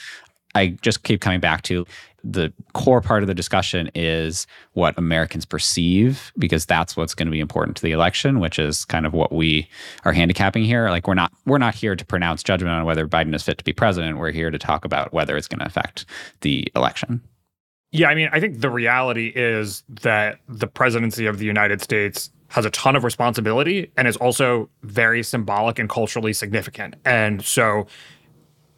[0.55, 1.87] I just keep coming back to
[2.23, 7.33] the core part of the discussion is what Americans perceive because that's what's going to
[7.33, 9.69] be important to the election, which is kind of what we
[10.05, 10.91] are handicapping here.
[10.91, 13.65] Like we're not we're not here to pronounce judgment on whether Biden is fit to
[13.65, 14.19] be president.
[14.19, 16.05] We're here to talk about whether it's going to affect
[16.41, 17.23] the election.
[17.93, 22.31] Yeah, I mean, I think the reality is that the presidency of the United States
[22.49, 26.95] has a ton of responsibility and is also very symbolic and culturally significant.
[27.05, 27.87] And so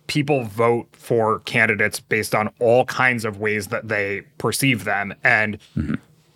[0.07, 5.15] people vote for candidates based on all kinds of ways that they perceive them.
[5.25, 5.95] And mm-hmm.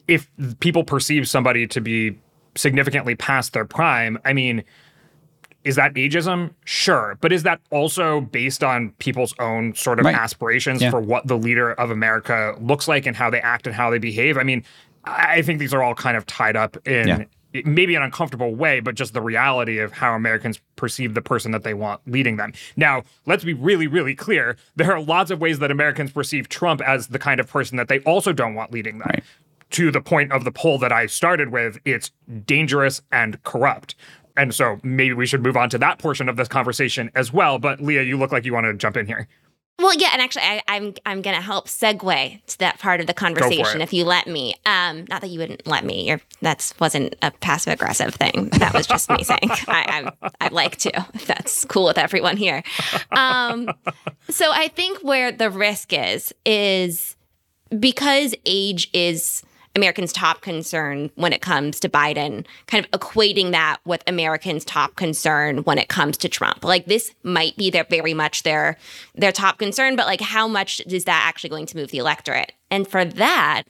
[0.09, 0.29] if
[0.61, 2.19] people perceive somebody to be
[2.55, 4.65] significantly past their prime, I mean,
[5.65, 6.53] is that ageism?
[6.65, 7.19] Sure.
[7.21, 10.15] But is that also based on people's own sort of Right.
[10.15, 10.91] aspirations Yeah.
[10.91, 13.99] for what the leader of America looks like and how they act and how they
[13.99, 14.39] behave?
[14.39, 14.63] I mean,
[15.05, 17.25] I I think these are all kind of tied up in Yeah.
[17.65, 21.63] Maybe an uncomfortable way, but just the reality of how Americans perceive the person that
[21.63, 22.53] they want leading them.
[22.77, 24.57] Now, let's be really, really clear.
[24.75, 27.89] There are lots of ways that Americans perceive Trump as the kind of person that
[27.89, 29.25] they also don't want leading them Right.
[29.71, 32.11] to the point of the poll that I started with, it's
[32.47, 33.95] dangerous and corrupt.
[34.37, 37.59] And so maybe we should move on to that portion of this conversation as well.
[37.59, 39.29] But Leah, you look like you want to jump in here.
[39.79, 43.13] Well, yeah, and actually, I, I'm I'm gonna help segue to that part of the
[43.13, 44.55] conversation if you let me.
[44.65, 46.09] Um, not that you wouldn't let me.
[46.09, 48.49] You're, that wasn't a passive aggressive thing.
[48.59, 51.07] That was just me saying I, I I'd like to.
[51.15, 52.63] If that's cool with everyone here.
[53.11, 53.69] Um,
[54.31, 57.17] so I think where the risk is is
[57.79, 59.43] because age is
[59.77, 64.97] Americans' top concern when it comes to Biden, kind of equating that with Americans' top
[64.97, 66.65] concern when it comes to Trump.
[66.65, 68.79] Like this might be their very much their
[69.15, 72.53] their top concern, but like how much is that actually going to move the electorate?
[72.71, 73.65] And for that,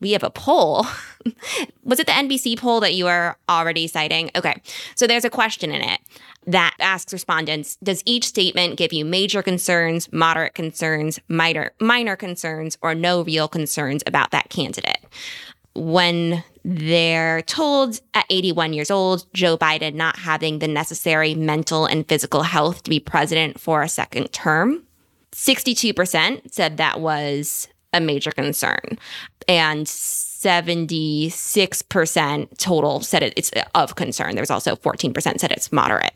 [0.00, 0.84] we have a poll.
[1.84, 4.30] Was it the NBC poll that you are already citing?
[4.34, 4.60] Okay.
[4.96, 6.00] So there's a question in it
[6.46, 12.76] that asks respondents Does each statement give you major concerns, moderate concerns, minor, minor concerns,
[12.82, 14.98] or no real concerns about that candidate?
[15.74, 22.06] When they're told at 81 years old, Joe Biden not having the necessary mental and
[22.06, 24.82] physical health to be president for a second term,
[25.32, 28.98] 62% said that was a major concern.
[29.48, 34.34] And 76% total said it, it's of concern.
[34.34, 36.12] There's also 14% said it's moderate.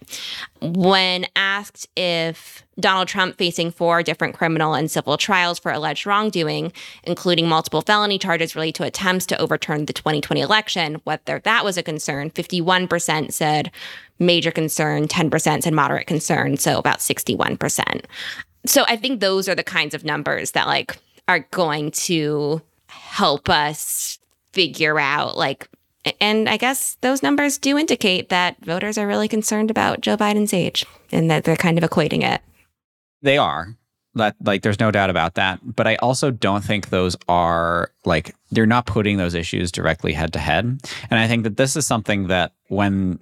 [0.61, 6.73] When asked if Donald Trump facing four different criminal and civil trials for alleged wrongdoing,
[7.05, 11.77] including multiple felony charges related to attempts to overturn the 2020 election, whether that was
[11.77, 13.71] a concern, 51% said
[14.19, 18.05] major concern, 10% said moderate concern, so about 61%.
[18.67, 23.49] So I think those are the kinds of numbers that like are going to help
[23.49, 24.19] us
[24.53, 25.69] figure out like
[26.21, 30.55] and I guess those numbers do indicate that voters are really concerned about Joe Biden's
[30.55, 32.43] age and that they're kind of equating it.
[33.23, 33.77] They are.
[34.15, 35.59] Like there's no doubt about that.
[35.63, 40.33] But I also don't think those are like they're not putting those issues directly head
[40.35, 40.65] to head.
[41.11, 43.19] And I think that this is something that when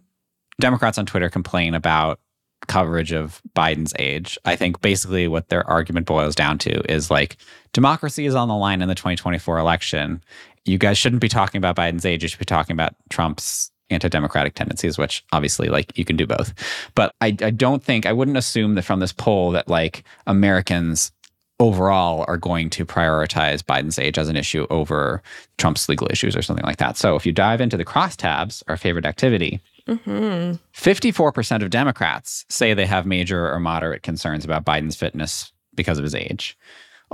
[0.61, 2.21] Democrats on Twitter complain about
[2.69, 7.39] coverage of Biden's age, I think basically what their argument boils down to is like
[7.75, 10.25] democracy is on the line in the 2024 election.
[10.65, 12.23] You guys shouldn't be talking about Biden's age.
[12.23, 16.55] You should be talking about Trump's anti-democratic tendencies, which obviously like you can do both.
[16.95, 21.13] But I, I don't think I wouldn't assume that from this poll that like Americans
[21.61, 25.23] overall are going to prioritize Biden's age as an issue over
[25.59, 26.97] Trump's legal issues or something like that.
[26.97, 30.55] So if you dive into the crosstabs, our favorite activity, Mm-hmm.
[30.75, 36.05] 54% of Democrats say they have major or moderate concerns about Biden's fitness because of
[36.05, 36.57] his age.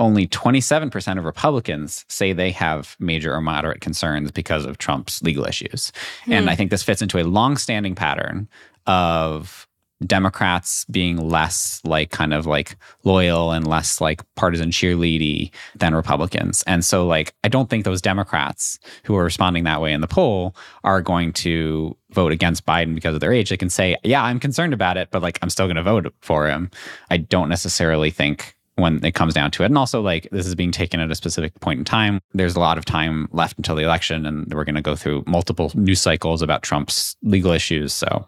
[0.00, 5.44] Only 27% of Republicans say they have major or moderate concerns because of Trump's legal
[5.44, 5.92] issues.
[6.26, 6.48] And hmm.
[6.48, 8.48] I think this fits into a long-standing pattern
[8.86, 9.68] of
[10.06, 16.62] Democrats being less like kind of like loyal and less like partisan cheerleady than Republicans.
[16.66, 20.08] And so like I don't think those Democrats who are responding that way in the
[20.08, 23.50] poll are going to vote against Biden because of their age.
[23.50, 26.12] They can say, "Yeah, I'm concerned about it, but like I'm still going to vote
[26.22, 26.70] for him."
[27.10, 29.66] I don't necessarily think when it comes down to it.
[29.66, 32.20] And also, like, this is being taken at a specific point in time.
[32.32, 35.24] There's a lot of time left until the election, and we're going to go through
[35.26, 37.92] multiple news cycles about Trump's legal issues.
[37.92, 38.26] So,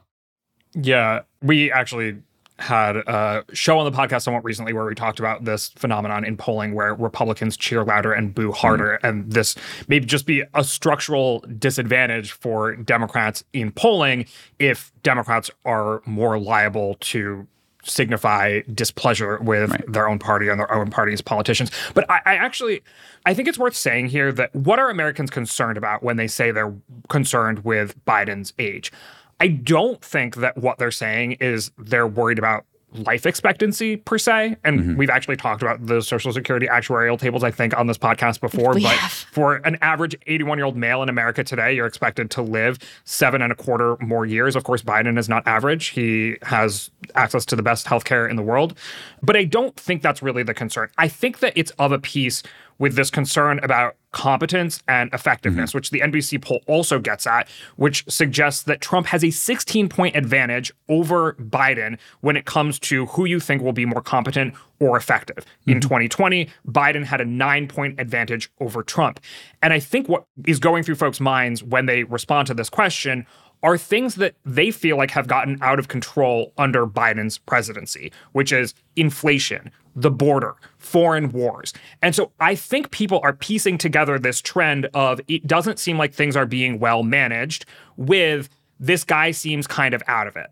[0.75, 2.19] Yeah, we actually
[2.63, 6.37] had a show on the podcast somewhat recently where we talked about this phenomenon in
[6.37, 8.57] polling where Republicans cheer louder and boo hmm.
[8.57, 8.95] harder.
[9.03, 9.57] And this
[9.89, 14.27] may just be a structural disadvantage for Democrats in polling
[14.59, 17.47] if Democrats are more liable to
[17.83, 19.93] signify displeasure with Right.
[19.93, 21.71] their own party and their own party's politicians.
[21.95, 22.83] But I, I actually
[23.27, 26.51] I think it's worth saying here that what are Americans concerned about when they say
[26.51, 26.75] they're
[27.09, 28.93] concerned with Biden's age?
[29.41, 34.57] I don't think that what they're saying is they're worried about life expectancy per se.
[34.65, 34.97] And mm-hmm.
[34.97, 38.75] we've actually talked about the Social Security actuarial tables, I think, on this podcast before.
[38.75, 39.11] We but have.
[39.11, 43.43] for an average 81 year old male in America today, you're expected to live seven
[43.43, 44.57] and a quarter more years.
[44.57, 45.89] Of course, Biden is not average.
[45.89, 48.77] He has access to the best healthcare in the world.
[49.23, 50.91] But I don't think that's really the concern.
[50.99, 52.43] I think that it's of a piece
[52.83, 55.79] with this concern about competence and effectiveness, mm-hmm.
[55.79, 60.17] which the NBC poll also gets at, which suggests that Trump has a 16 point
[60.17, 64.97] advantage over Biden when it comes to who you think will be more competent or
[64.97, 65.47] effective.
[65.69, 65.83] In mm-hmm.
[65.83, 69.21] 2020, Biden had a nine point advantage over Trump.
[69.63, 73.25] And I think what is going through folks' minds when they respond to this question
[73.63, 78.53] are things that they feel like have gotten out of control under Biden's presidency, which
[78.53, 81.73] is inflation, the border, foreign wars.
[82.01, 86.13] And so I think people are piecing together this trend of it doesn't seem like
[86.13, 88.49] things are being well managed with
[88.81, 90.51] this guy seems kind of out of it.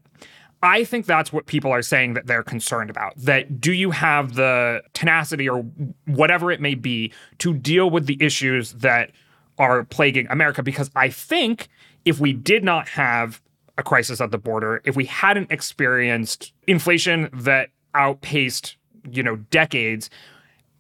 [0.63, 3.17] I think that's what people are saying that they're concerned about.
[3.17, 5.65] That do you have the tenacity or
[6.05, 9.11] whatever it may be to deal with the issues that
[9.59, 10.63] are plaguing America?
[10.63, 11.69] Because I think
[12.05, 13.41] if we did not have
[13.79, 18.77] a crisis at the border, if we hadn't experienced inflation that outpaced
[19.11, 20.11] you know, decades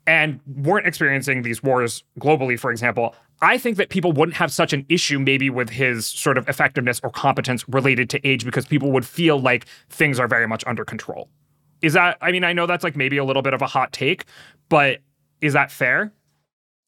[0.07, 4.73] and weren't experiencing these wars globally, for example, I think that people wouldn't have such
[4.73, 8.93] an issue maybe with his sort of effectiveness or competence related to age because people
[8.93, 11.29] would feel like things are very much under control.
[11.81, 13.93] Is that, I mean, I know that's like maybe a little bit of a hot
[13.93, 14.25] take,
[14.69, 14.99] but
[15.41, 16.13] is that fair?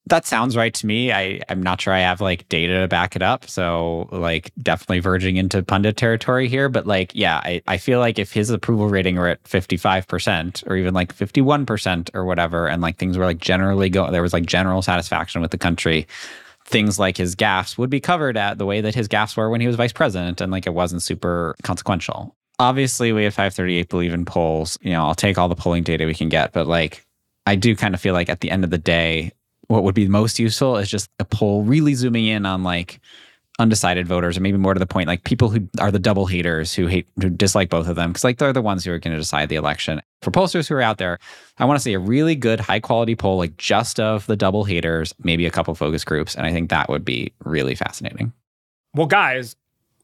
[0.07, 1.13] That sounds right to me.
[1.13, 3.49] I, I'm not sure I have like data to back it up.
[3.49, 6.69] So, like, definitely verging into pundit territory here.
[6.69, 10.77] But, like, yeah, I, I feel like if his approval rating were at 55% or
[10.77, 14.45] even like 51% or whatever, and like things were like generally going, there was like
[14.45, 16.09] general satisfaction with the country,
[16.65, 19.61] things like his gaffes would be covered at the way that his gaffes were when
[19.61, 20.41] he was vice president.
[20.41, 22.35] And like it wasn't super consequential.
[22.59, 24.79] Obviously, we at 538 believe in polls.
[24.83, 27.07] You know, I'll take all the polling data we can get, but like,
[27.47, 29.33] I do kind of feel like at the end of the day,
[29.73, 33.01] what would be most useful is just a poll really zooming in on like
[33.59, 36.75] undecided voters or maybe more to the point like people who are the double haters
[36.75, 39.13] who hate who dislike both of them because like they're the ones who are going
[39.13, 40.01] to decide the election.
[40.21, 41.19] For pollsters who are out there
[41.59, 44.65] i want to see a really good high quality poll like just of the double
[44.65, 48.33] haters maybe a couple focus groups and i think that would be really fascinating.
[48.95, 49.57] Well guys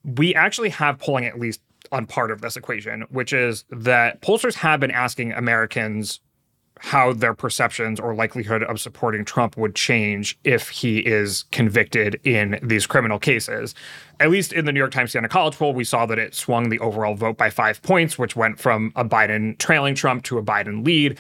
[0.05, 1.61] we actually have polling at least
[1.93, 6.21] on part of this equation which is that pollsters have been asking americans
[6.81, 12.59] how their perceptions or likelihood of supporting Trump would change if he is convicted in
[12.63, 13.75] these criminal cases.
[14.21, 16.69] At least in the New York Times Siena College poll, we saw that it swung
[16.69, 20.43] the overall vote by five points, which went from a Biden trailing Trump to a
[20.43, 21.19] Biden lead.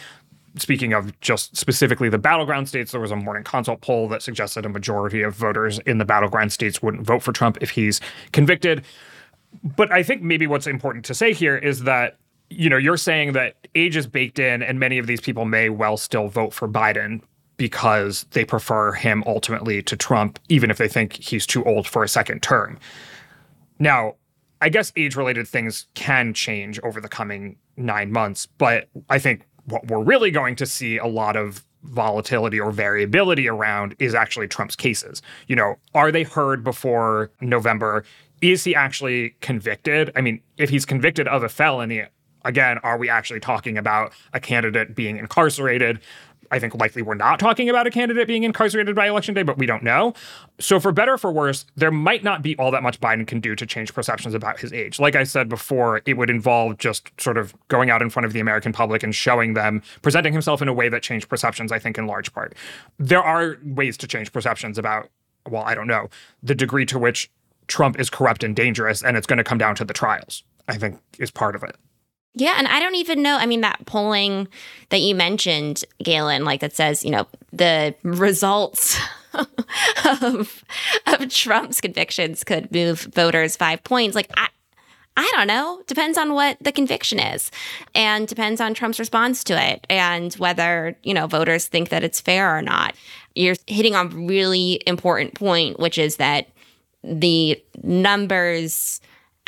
[0.56, 4.66] Speaking of just specifically the battleground states, there was a morning consult poll that suggested
[4.66, 8.00] a majority of voters in the battleground states wouldn't vote for Trump if he's
[8.32, 8.84] convicted.
[9.62, 12.16] But I think maybe what's important to say here is that
[12.50, 15.68] you know, you're saying that age is baked in, and many of these people may
[15.68, 17.22] well still vote for Biden
[17.56, 22.04] because they prefer him ultimately to Trump, even if they think he's too old for
[22.04, 22.78] a second term.
[23.78, 24.14] Now,
[24.60, 29.46] I guess age related things can change over the coming nine months, but I think
[29.66, 34.48] what we're really going to see a lot of volatility or variability around is actually
[34.48, 35.22] Trump's cases.
[35.46, 38.04] You know, are they heard before November?
[38.40, 40.12] Is he actually convicted?
[40.16, 42.04] I mean, if he's convicted of a felony,
[42.48, 46.00] again, are we actually talking about a candidate being incarcerated?
[46.50, 49.58] I think likely we're not talking about a candidate being incarcerated by election day, but
[49.58, 50.14] we don't know.
[50.58, 53.38] So, for better or for worse, there might not be all that much Biden can
[53.38, 54.98] do to change perceptions about his age.
[54.98, 58.32] Like I said before, it would involve just sort of going out in front of
[58.32, 61.78] the American public and showing them, presenting himself in a way that changed perceptions, I
[61.78, 62.54] think, in large part.
[62.98, 65.10] There are ways to change perceptions about,
[65.46, 66.08] well, I don't know,
[66.42, 67.30] the degree to which
[67.66, 70.78] Trump is corrupt and dangerous, and it's going to come down to the trials, I
[70.78, 71.76] think, is part of it.
[72.34, 73.36] Yeah, and I don't even know.
[73.36, 74.48] I mean, that polling
[74.90, 78.98] that you mentioned, Galen, like that says, you know, the results
[80.04, 80.64] of
[81.06, 84.14] of Trump's convictions could move voters five points.
[84.14, 84.48] Like I
[85.16, 85.82] I don't know.
[85.88, 87.50] Depends on what the conviction is
[87.92, 92.20] and depends on Trump's response to it and whether, you know, voters think that it's
[92.20, 92.94] fair or not.
[93.34, 96.46] You're hitting on a really important point, which is that
[97.02, 99.00] the numbers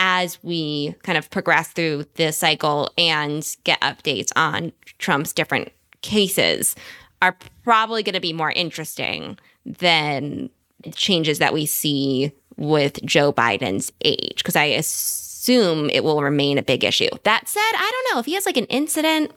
[0.03, 5.71] as we kind of progress through this cycle and get updates on Trump's different
[6.01, 6.75] cases
[7.21, 10.49] are probably going to be more interesting than
[10.95, 16.63] changes that we see with Joe Biden's age because I assume it will remain a
[16.63, 17.11] big issue.
[17.25, 19.33] That said, I don't know if he has like an incident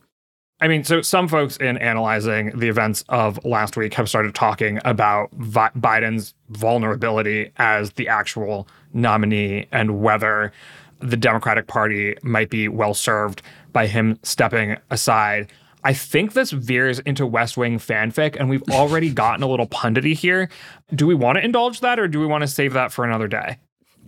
[0.62, 4.80] I mean, so some folks in analyzing the events of last week have started talking
[4.86, 10.54] about Vi- Biden's vulnerability as the actual nominee and whether
[11.00, 13.42] the Democratic Party might be well served
[13.74, 15.52] by him stepping aside.
[15.84, 20.14] I think this veers into West Wing fanfic, and we've already gotten a little pundity
[20.14, 20.50] here.
[20.96, 23.28] Do we want to indulge that, or do we want to save that for another
[23.28, 23.58] day?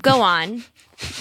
[0.01, 0.63] Go on.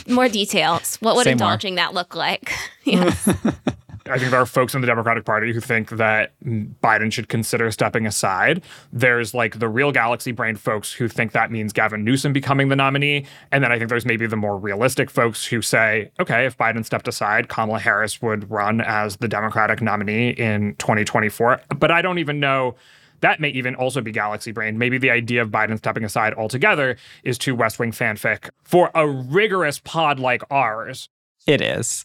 [0.06, 0.96] More details.
[0.96, 1.86] What would Say indulging more.
[1.86, 2.52] that look like?
[2.84, 3.28] yes.
[4.07, 7.70] I think there are folks in the Democratic Party who think that Biden should consider
[7.70, 8.62] stepping aside.
[8.92, 12.76] There's like the real galaxy brain folks who think that means Gavin Newsom becoming the
[12.76, 13.24] nominee.
[13.50, 16.84] And then I think there's maybe the more realistic folks who say, okay, if Biden
[16.84, 21.62] stepped aside, Kamala Harris would run as the Democratic nominee in 2024.
[21.78, 22.74] But I don't even know.
[23.20, 24.76] That may even also be galaxy brain.
[24.76, 29.09] Maybe the idea of Biden stepping aside altogether is too West Wing fanfic for a
[29.09, 31.09] rigorous pod like ours.
[31.46, 32.05] It is.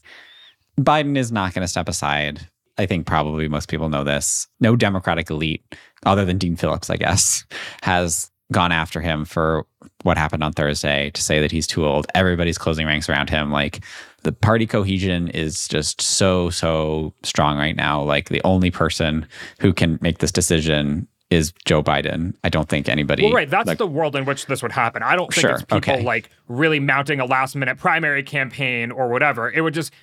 [0.79, 2.47] Biden is not going to step aside.
[2.77, 4.47] I think probably most people know this.
[4.59, 5.63] No Democratic elite,
[6.05, 7.43] other than Dean Phillips, I guess,
[7.81, 9.65] has gone after him for
[10.03, 12.07] what happened on Thursday to say that he's too old.
[12.15, 13.51] Everybody's closing ranks around him.
[13.51, 13.83] Like
[14.23, 18.01] the party cohesion is just so, so strong right now.
[18.01, 19.27] Like the only person
[19.59, 22.33] who can make this decision is Joe Biden.
[22.43, 23.23] I don't think anybody.
[23.23, 23.49] Well, right.
[23.49, 25.03] That's like, the world in which this would happen.
[25.03, 26.01] I don't think Sure, it's people okay.
[26.01, 29.51] like really mounting a last minute primary campaign or whatever.
[29.51, 29.93] It would just,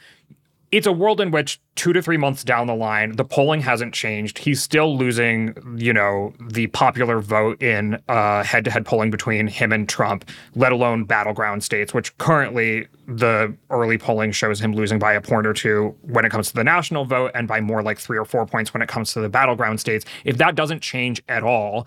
[0.72, 3.94] it's a world in which two to three months down the line, the polling hasn't
[3.94, 4.38] changed.
[4.38, 9.88] He's still losing, you know, the popular vote in uh, head-to-head polling between him and
[9.88, 15.20] Trump, let alone battleground states, which currently the early polling shows him losing by a
[15.20, 18.18] point or two when it comes to the national vote and by more like three
[18.18, 20.04] or four points when it comes to the battleground states.
[20.24, 21.86] If that doesn't change at all,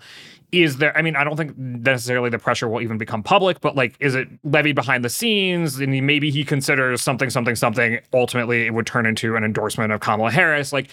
[0.52, 3.76] is there i mean i don't think necessarily the pressure will even become public but
[3.76, 5.78] like is it levied behind the scenes?
[5.78, 8.00] And he, maybe he considers something something something.
[8.12, 10.72] Ultimately it would turn into an endorsement of kamala harris.
[10.72, 10.88] Like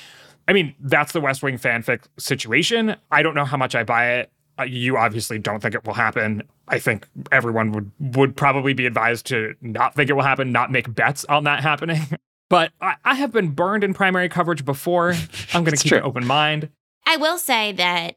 [0.48, 2.96] i mean that's the west wing fanfic situation.
[3.12, 4.32] I don't know how much i buy it.
[4.60, 6.42] Uh, you obviously don't think it will happen.
[6.68, 10.72] I think everyone would would probably be advised to not think it will happen not
[10.72, 12.02] make bets on that happening.
[12.50, 15.14] But i, I have been burned in primary coverage before.
[15.54, 15.98] I'm going to keep true.
[15.98, 16.70] an open mind.
[17.06, 18.16] I will say that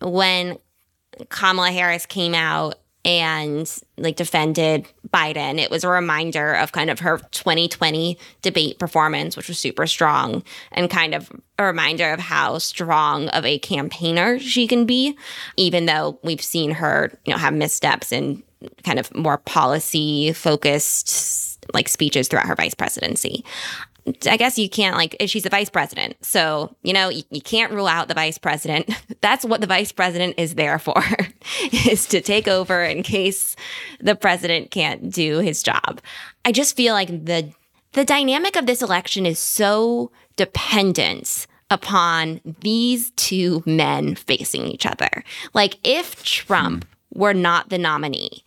[0.00, 0.56] when
[1.28, 7.00] Kamala Harris came out and like defended Biden, it was a reminder of kind of
[7.00, 12.58] her 2020 debate performance, which was super strong, and kind of a reminder of how
[12.58, 15.16] strong of a campaigner she can be,
[15.56, 18.42] even though we've seen her, you know, have missteps and
[18.84, 23.44] kind of more policy focused like speeches throughout her vice presidency.
[24.28, 26.16] I guess you can't like she's the vice president.
[26.24, 28.90] So, you know, you, you can't rule out the vice president.
[29.20, 31.02] That's what the vice president is there for,
[31.86, 33.54] is to take over in case
[34.00, 36.00] the president can't do his job.
[36.44, 37.52] I just feel like the
[37.92, 45.24] the dynamic of this election is so dependent upon these two men facing each other.
[45.54, 47.20] Like if Trump hmm.
[47.20, 48.44] were not the nominee,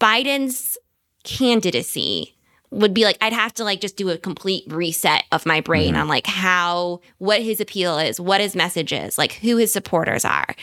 [0.00, 0.78] Biden's
[1.24, 2.33] candidacy
[2.74, 5.92] would be like I'd have to like just do a complete reset of my brain
[5.92, 6.02] mm-hmm.
[6.02, 10.24] on like how what his appeal is, what his message is, like who his supporters
[10.24, 10.54] are.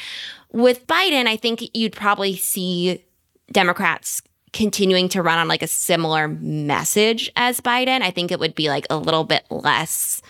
[0.51, 3.03] With Biden, I think you'd probably see
[3.51, 8.01] Democrats continuing to run on like a similar message as Biden.
[8.01, 10.21] I think it would be like a little bit less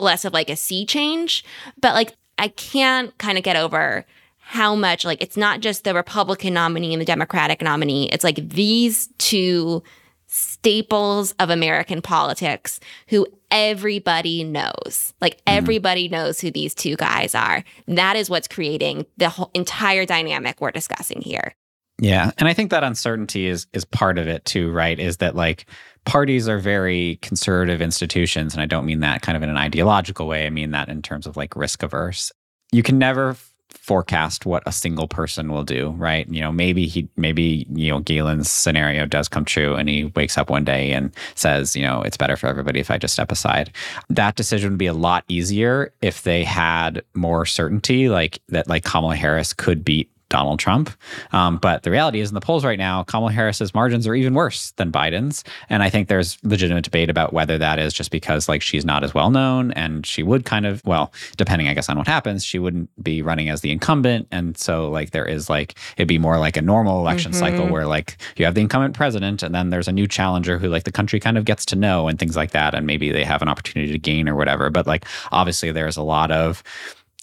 [0.00, 1.44] less of like a sea change,
[1.80, 4.04] but like I can't kind of get over
[4.38, 8.08] how much like it's not just the Republican nominee and the Democratic nominee.
[8.10, 9.82] It's like these two
[10.28, 15.14] staples of American politics who everybody knows.
[15.20, 15.58] Like mm-hmm.
[15.58, 17.64] everybody knows who these two guys are.
[17.88, 21.54] That is what's creating the whole entire dynamic we're discussing here.
[22.00, 24.98] Yeah, and I think that uncertainty is is part of it too, right?
[24.98, 25.66] Is that like
[26.04, 30.28] parties are very conservative institutions and I don't mean that kind of in an ideological
[30.28, 30.46] way.
[30.46, 32.30] I mean that in terms of like risk averse.
[32.70, 33.36] You can never
[33.80, 36.28] forecast what a single person will do, right?
[36.28, 40.36] You know, maybe he, maybe, you know, Galen's scenario does come true and he wakes
[40.36, 43.32] up one day and says, you know, it's better for everybody if I just step
[43.32, 43.72] aside.
[44.10, 48.84] That decision would be a lot easier if they had more certainty, like that, like
[48.84, 50.90] Kamala Harris could beat Donald Trump.
[51.32, 54.34] Um, but the reality is, in the polls right now, Kamala Harris's margins are even
[54.34, 55.42] worse than Biden's.
[55.70, 59.04] And I think there's legitimate debate about whether that is just because like she's not
[59.04, 62.44] as well known and she would kind of, well, depending, I guess, on what happens,
[62.44, 64.28] she wouldn't be running as the incumbent.
[64.30, 67.86] And so like there is like it'd be more like a normal election cycle where
[67.86, 70.92] like you have the incumbent president and then there's a new challenger who like the
[70.92, 72.74] country kind of gets to know and things like that.
[72.74, 74.68] And maybe they have an opportunity to gain or whatever.
[74.70, 76.62] But like obviously there's a lot of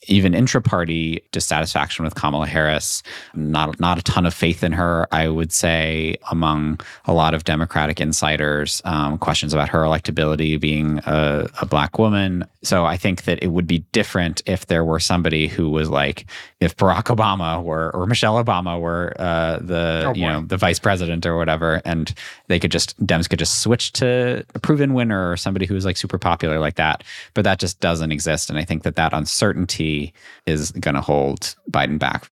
[0.07, 3.03] even intra-party dissatisfaction with Kamala Harris.
[3.33, 7.43] Not not a ton of faith in her, I would say, among a lot of
[7.43, 8.81] Democratic insiders.
[8.85, 12.45] Um, questions about her electability, being a, a black woman.
[12.63, 16.25] So I think that it would be different if there were somebody who was like,
[16.59, 20.79] if Barack Obama were or Michelle Obama were uh, the Oh, you know the vice
[20.79, 22.13] president or whatever, and
[22.47, 25.97] they could just Dems could just switch to a proven winner or somebody who's like
[25.97, 27.03] super popular like that.
[27.33, 29.94] But that just doesn't exist, and I think that that uncertainty
[30.45, 32.29] is going to hold Biden back.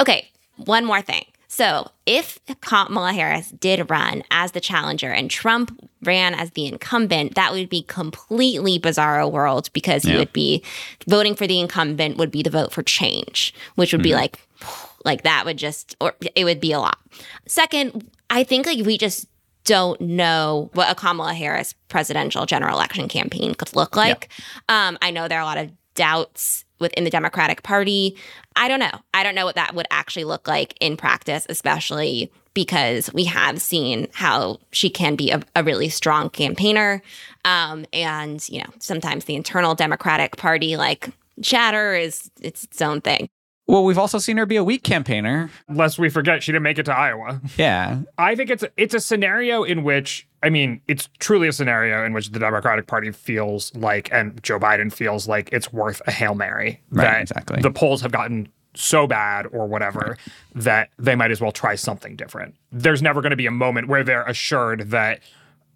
[0.00, 1.24] Okay, one more thing.
[1.50, 5.70] So, if Kamala Harris did run as the challenger and Trump
[6.02, 10.18] ran as the incumbent, that would be completely bizarro world because you Yeah.
[10.18, 10.62] would be
[11.08, 14.38] voting for the incumbent would be the vote for change, which would be like
[15.06, 16.98] like that would just or it would be a lot.
[17.46, 19.26] Second, I think like we just
[19.64, 24.28] don't know what a Kamala Harris presidential general election campaign could look like.
[24.68, 28.16] Um, I know there are a lot of doubts within the Democratic Party.
[28.54, 28.92] I don't know.
[29.12, 33.60] I don't know what that would actually look like in practice, especially because we have
[33.60, 37.02] seen how she can be a, a really strong campaigner.
[37.44, 41.10] Um, and, you know, sometimes the internal Democratic Party, like
[41.42, 43.28] chatter, is it's its own thing.
[43.66, 45.50] Well, we've also seen her be a weak campaigner.
[45.68, 49.00] lest we forget she didn't make it to iowa Yeah, I think it's it's a
[49.00, 53.74] scenario in which I mean it's truly a scenario in which the Democratic Party feels
[53.74, 57.60] like and Joe Biden feels like it's worth a hail mary Right, that exactly.
[57.60, 60.16] the polls have gotten so bad or whatever
[60.54, 62.54] that they might as well try something different.
[62.70, 65.20] There's never going to be a moment where they're assured that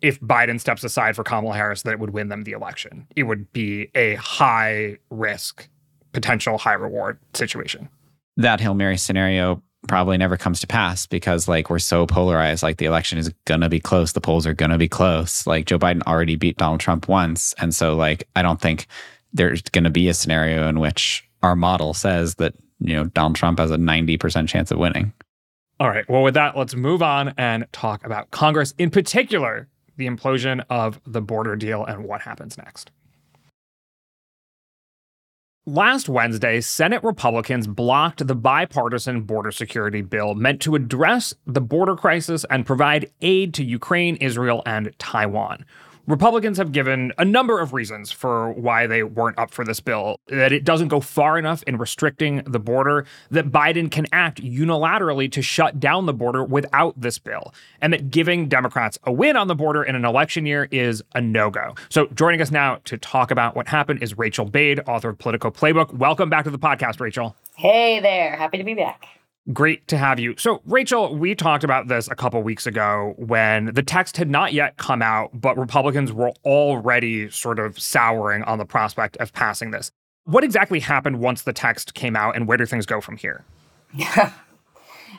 [0.00, 3.06] if Biden steps aside for Kamala Harris, that it would win them the election.
[3.16, 5.68] It would be a high risk,
[6.12, 7.88] potential high reward situation.
[8.36, 12.76] That Hail Mary scenario probably never comes to pass because like we're so polarized like
[12.76, 15.46] the election is going to be close the polls are going to be close.
[15.46, 17.54] Like joe biden already beat donald trump once.
[17.58, 18.86] And so like i don't think
[19.32, 23.36] there's going to be a scenario in which our model says that you know donald
[23.36, 25.12] trump has a 90% chance of winning.
[25.80, 26.08] All right.
[26.08, 31.00] Well with that let's move on and talk about congress in particular the implosion of
[31.06, 32.90] the border deal and what happens next
[35.66, 41.94] Last Wednesday, Senate Republicans blocked the bipartisan border security bill meant to address the border
[41.94, 45.64] crisis and provide aid to Ukraine, Israel, and Taiwan.
[46.08, 50.16] Republicans have given a number of reasons for why they weren't up for this bill.
[50.26, 55.30] That it doesn't go far enough in restricting the border, that Biden can act unilaterally
[55.30, 59.46] to shut down the border without this bill, and that giving Democrats a win on
[59.46, 61.74] the border in an election year is a no go.
[61.88, 65.50] So, joining us now to talk about what happened is Rachel Bade, author of Politico
[65.50, 65.92] Playbook.
[65.94, 67.36] Welcome back to the podcast, Rachel.
[67.54, 68.36] Hey there.
[68.36, 69.06] Happy to be back.
[69.52, 70.36] Great to have you.
[70.38, 74.52] So, Rachel, we talked about this a couple weeks ago when the text had not
[74.52, 79.72] yet come out, but Republicans were already sort of souring on the prospect of passing
[79.72, 79.90] this.
[80.24, 83.44] What exactly happened once the text came out, and where do things go from here?
[83.92, 84.32] Yeah.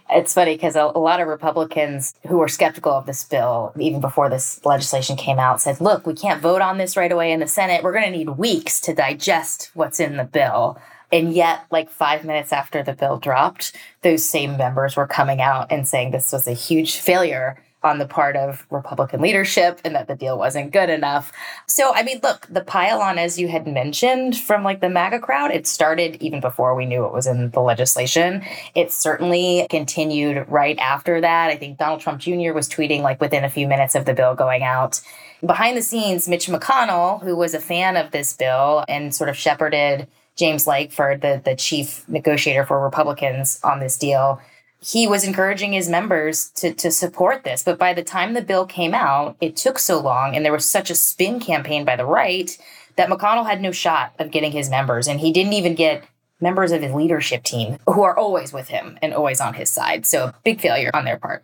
[0.09, 4.01] It's funny because a, a, lot of Republicans who were skeptical of this bill, even
[4.01, 7.39] before this legislation came out, said, look, we can't vote on this right away in
[7.39, 7.84] the Senate.
[7.84, 10.78] We're going to need weeks to digest what's in the bill.
[11.14, 15.72] And yet, like five minutes after the bill dropped, those same members were coming out
[15.72, 20.07] and saying this was a huge failure on the part of Republican leadership and that
[20.07, 21.32] the deal wasn't good enough.
[21.68, 25.20] So, I mean, look, the pile on, as you had mentioned from like the MAGA
[25.20, 28.43] crowd, it started even before we knew it was in the legislation.
[28.74, 31.51] It certainly continued right after that.
[31.51, 32.53] I think Donald Trump Jr.
[32.53, 34.99] was tweeting like within a few minutes of the bill going out.
[35.45, 39.36] Behind the scenes, Mitch McConnell, who was a fan of this bill and sort of
[39.36, 44.42] shepherded James Lankford, the, the chief negotiator for Republicans on this deal,
[44.80, 47.64] he was encouraging his members to, to support this.
[47.64, 50.70] But by the time the bill came out, it took so long and there was
[50.70, 52.58] such a spin campaign by the right
[52.96, 55.08] that McConnell had no shot of getting his members.
[55.08, 56.04] And he didn't even get
[56.42, 60.06] members of his leadership team who are always with him and always on his side.
[60.06, 61.44] So big failure on their part.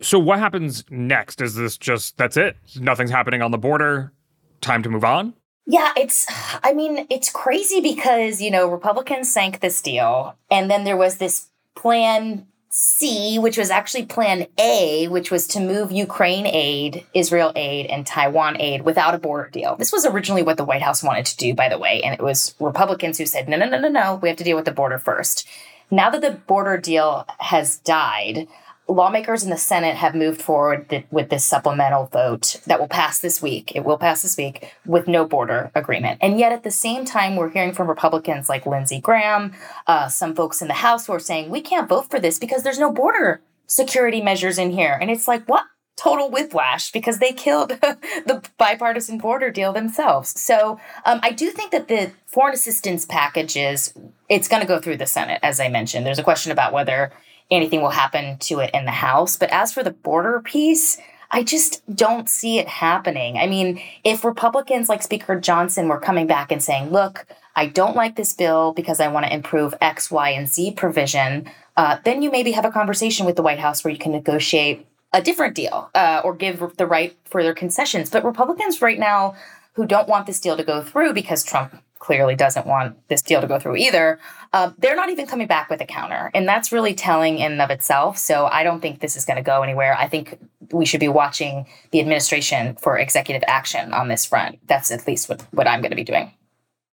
[0.00, 1.40] So what happens next?
[1.40, 2.56] Is this just that's it?
[2.78, 4.12] Nothing's happening on the border?
[4.60, 5.34] Time to move on?
[5.66, 6.26] Yeah, it's,
[6.62, 10.36] I mean, it's crazy because, you know, Republicans sank this deal.
[10.48, 15.60] And then there was this plan C, which was actually plan A, which was to
[15.60, 19.76] move Ukraine aid, Israel aid, and Taiwan aid without a border deal.
[19.76, 22.02] This was originally what the White House wanted to do, by the way.
[22.02, 24.56] And it was Republicans who said, no, no, no, no, no, we have to deal
[24.56, 25.48] with the border first.
[25.90, 28.46] Now that the border deal has died,
[28.88, 33.18] lawmakers in the Senate have moved forward th- with this supplemental vote that will pass
[33.18, 33.72] this week.
[33.74, 36.18] It will pass this week with no border agreement.
[36.22, 39.52] And yet, at the same time, we're hearing from Republicans like Lindsey Graham,
[39.86, 42.62] uh, some folks in the House who are saying, we can't vote for this because
[42.62, 44.96] there's no border security measures in here.
[45.00, 45.64] And it's like, what?
[45.96, 50.38] Total whiplash because they killed the bipartisan border deal themselves.
[50.38, 53.94] So um, I do think that the foreign assistance packages,
[54.28, 56.04] it's going to go through the Senate, as I mentioned.
[56.04, 57.12] There's a question about whether
[57.50, 59.36] anything will happen to it in the House.
[59.36, 60.98] But as for the border piece,
[61.30, 63.38] I just don't see it happening.
[63.38, 67.26] I mean, if Republicans like Speaker Johnson were coming back and saying, look,
[67.56, 71.50] I don't like this bill because I want to improve X, Y, and Z provision,
[71.76, 74.86] uh, then you maybe have a conversation with the White House where you can negotiate
[75.12, 78.10] a different deal uh, or give the right further concessions.
[78.10, 79.34] But Republicans right now
[79.72, 83.40] who don't want this deal to go through because Trump clearly doesn't want this deal
[83.40, 84.18] to go through either,
[84.52, 86.30] uh, they're not even coming back with a counter.
[86.34, 88.18] And that's really telling in and of itself.
[88.18, 89.96] So I don't think this is going to go anywhere.
[89.98, 90.38] I think
[90.72, 94.58] we should be watching the administration for executive action on this front.
[94.66, 96.32] That's at least what, what I'm going to be doing.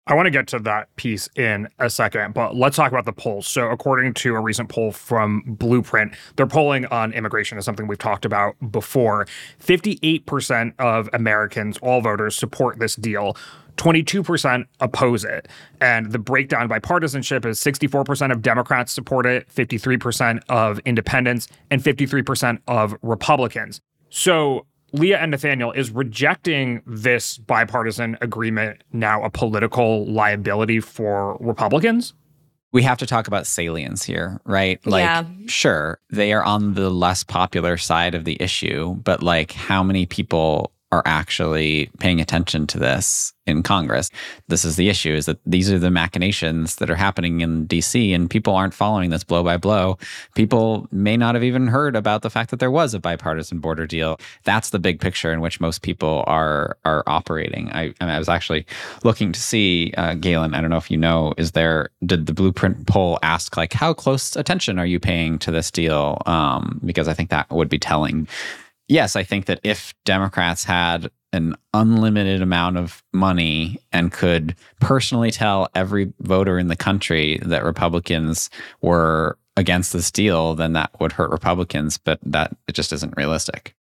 [0.07, 3.13] I want to get to that piece in a second, but let's talk about the
[3.13, 3.47] polls.
[3.47, 7.99] So, according to a recent poll from Blueprint, their polling on immigration is something we've
[7.99, 9.27] talked about before.
[9.63, 13.37] 58% of Americans, all voters, support this deal.
[13.77, 15.49] 22% oppose it.
[15.81, 21.83] And the breakdown by partisanship is 64% of Democrats support it, 53% of independents, and
[21.83, 23.81] 53% of Republicans.
[24.11, 32.15] So Leah and Nathaniel is rejecting this bipartisan agreement now a political liability for Republicans?
[32.73, 34.85] We have to talk about salience here, right?
[34.87, 35.25] Like, yeah.
[35.47, 40.07] sure, they are on the less popular side of the issue, but like, how many
[40.07, 44.11] people are actually paying attention to this in Congress.
[44.49, 48.15] This is the issue is that these are the machinations that are happening in DC
[48.15, 49.99] and people aren't following this blow by blow.
[50.35, 53.87] People may not have even heard about the fact that there was a bipartisan border
[53.87, 54.19] deal.
[54.45, 57.71] That's the big picture in which most people are are operating.
[57.71, 58.67] I, I mean, I was actually
[59.05, 62.35] looking to see, uh, Galen, I don't know if you know, is there, did the
[62.35, 66.21] Blueprint poll ask like, how close attention are you paying to this deal?
[66.27, 68.29] Um, because I think that would be telling
[68.91, 75.31] yes, I think that if Democrats had an unlimited amount of money and could personally
[75.31, 78.51] tell every voter in the country that Republicans
[78.83, 81.99] were against this deal, then that would hurt Republicans.
[81.99, 83.75] But that it just isn't realistic.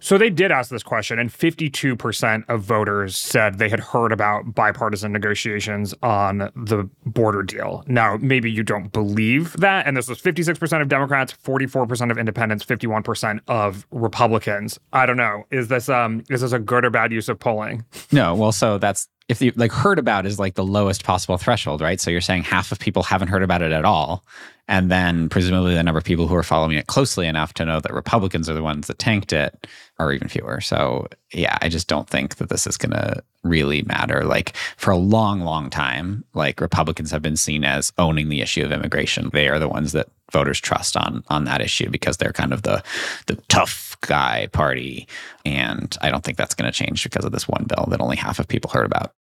[0.00, 4.54] So they did ask this question, and 52% of voters said they had heard about
[4.54, 7.84] bipartisan negotiations on the border deal.
[7.86, 9.86] Now, maybe you don't believe that.
[9.86, 14.78] And this was 56% of Democrats, 44% of independents, 51% of Republicans.
[14.92, 15.44] I don't know.
[15.50, 17.84] Is this um is this a good or bad use of polling?
[18.12, 18.34] No.
[18.34, 22.00] Well, so that's if you like heard about is like the lowest possible threshold, right?
[22.00, 24.24] So you're saying half of people haven't heard about it at all.
[24.68, 27.80] And then presumably the number of people who are following it closely enough to know
[27.80, 29.66] that Republicans are the ones that tanked it
[29.98, 30.60] are even fewer.
[30.60, 34.24] So yeah, I just don't think that this is going to really matter.
[34.24, 38.64] Like for a long, long time, like Republicans have been seen as owning the issue
[38.64, 39.30] of immigration.
[39.32, 42.62] They are the ones that voters trust on on that issue because they're kind of
[42.62, 42.82] the
[43.26, 45.06] the tough guy party.
[45.44, 48.16] And I don't think that's going to change because of this one bill that only
[48.16, 49.12] half of people heard about.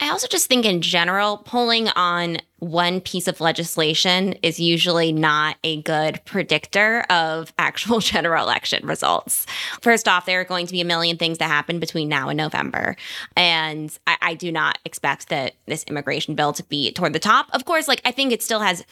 [0.00, 5.56] I also just think in general, polling on one piece of legislation is usually not
[5.62, 9.46] a good predictor of actual general election results.
[9.82, 12.36] First off, there are going to be a million things that happen between now and
[12.36, 12.96] November.
[13.36, 17.48] And I, I do not expect that this immigration bill to be toward the top.
[17.52, 18.84] Of course, like I think it still has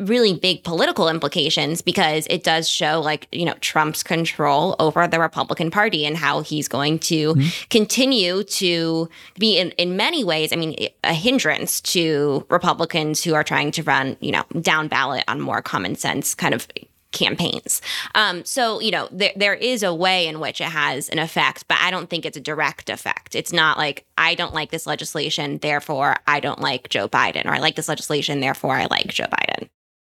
[0.00, 5.18] really big political implications because it does show like you know Trump's control over the
[5.18, 7.48] Republican Party and how he's going to mm-hmm.
[7.70, 13.44] continue to be in in many ways I mean a hindrance to Republicans who are
[13.44, 16.68] trying to run you know down ballot on more common sense kind of
[17.12, 17.80] campaigns.
[18.14, 21.66] Um, so, you know, there, there is a way in which it has an effect,
[21.66, 23.34] but I don't think it's a direct effect.
[23.34, 27.54] It's not like, I don't like this legislation, therefore I don't like Joe Biden, or
[27.54, 29.68] I like this legislation, therefore I like Joe Biden.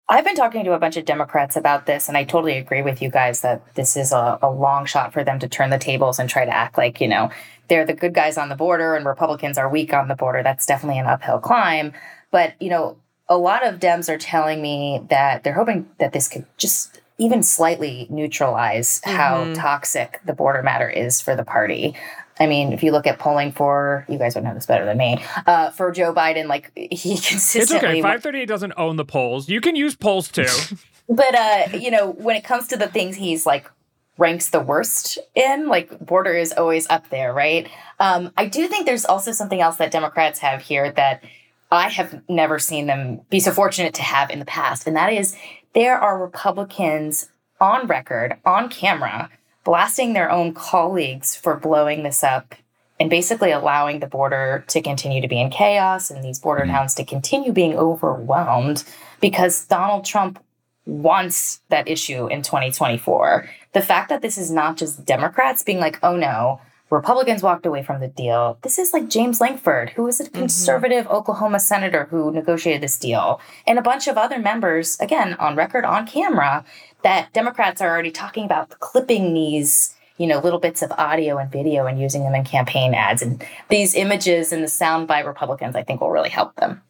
[0.08, 3.02] I've been talking to a bunch of Democrats about this, and I totally agree with
[3.02, 6.20] you guys that this is a, a, long shot for them to turn the tables
[6.20, 7.32] and try to act like, you know,
[7.70, 10.44] they're the good guys on the border and Republicans are weak on the border.
[10.44, 11.92] That's definitely an uphill climb.
[12.30, 12.98] But, you know,
[13.28, 17.42] a lot of Dems are telling me that they're hoping that this could just even
[17.42, 19.16] slightly neutralize mm-hmm.
[19.16, 21.96] how toxic the border matter is for the party.
[22.40, 24.98] I mean, if you look at polling for, you guys would know this better than
[24.98, 27.62] me, uh, for Joe Biden, like he consistently.
[27.62, 28.02] It's okay.
[28.02, 29.48] 538 doesn't own the polls.
[29.50, 30.48] You can use polls too.
[31.10, 33.70] but, uh, you know, when it comes to the things he's like
[34.18, 37.70] ranks the worst in, like border is always up there, right?
[38.00, 41.24] Um, I do think there's also something else that Democrats have here that
[41.72, 44.88] I have never seen them be so fortunate to have in the past.
[44.88, 45.36] And that is
[45.74, 47.30] there are Republicans
[47.60, 49.30] on record, on camera,
[49.66, 52.56] blasting their own colleagues for blowing this up
[53.00, 56.72] and basically allowing the border to continue to be in chaos and these border mm.
[56.72, 58.86] towns to continue being overwhelmed
[59.20, 60.40] because Donald Trump
[60.86, 63.50] wants that issue in 2024.
[63.74, 66.62] The fact that this is not just Democrats being like, oh no,
[66.92, 68.60] Republicans walked away from the deal.
[68.62, 70.40] This is like James Lankford, who is a mm-hmm.
[70.40, 71.16] conservative mm-hmm.
[71.16, 75.84] Oklahoma senator who negotiated this deal, and a bunch of other members, again, on record,
[75.84, 76.64] on camera,
[77.06, 81.52] that Democrats are already talking about clipping these you know little bits of audio and
[81.52, 85.76] video and using them in campaign ads and these images and the sound by republicans
[85.76, 86.82] i think will really help them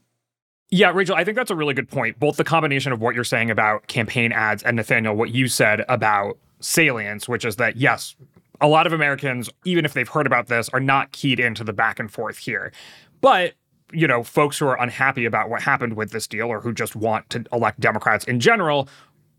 [0.71, 2.19] yeah, Rachel, I think that's a really good point.
[2.19, 5.85] Both the combination of what you're saying about campaign ads and Nathaniel, what you said
[5.87, 8.15] about salience, which is that, yes,
[8.59, 11.71] a lot of Americans, even if they've heard about this, are not keyed into the
[11.71, 12.73] back and forth here.
[13.21, 13.53] But
[13.93, 16.95] you know, folks who are unhappy about what happened with this deal or who just
[16.95, 18.89] want to elect Democrats in general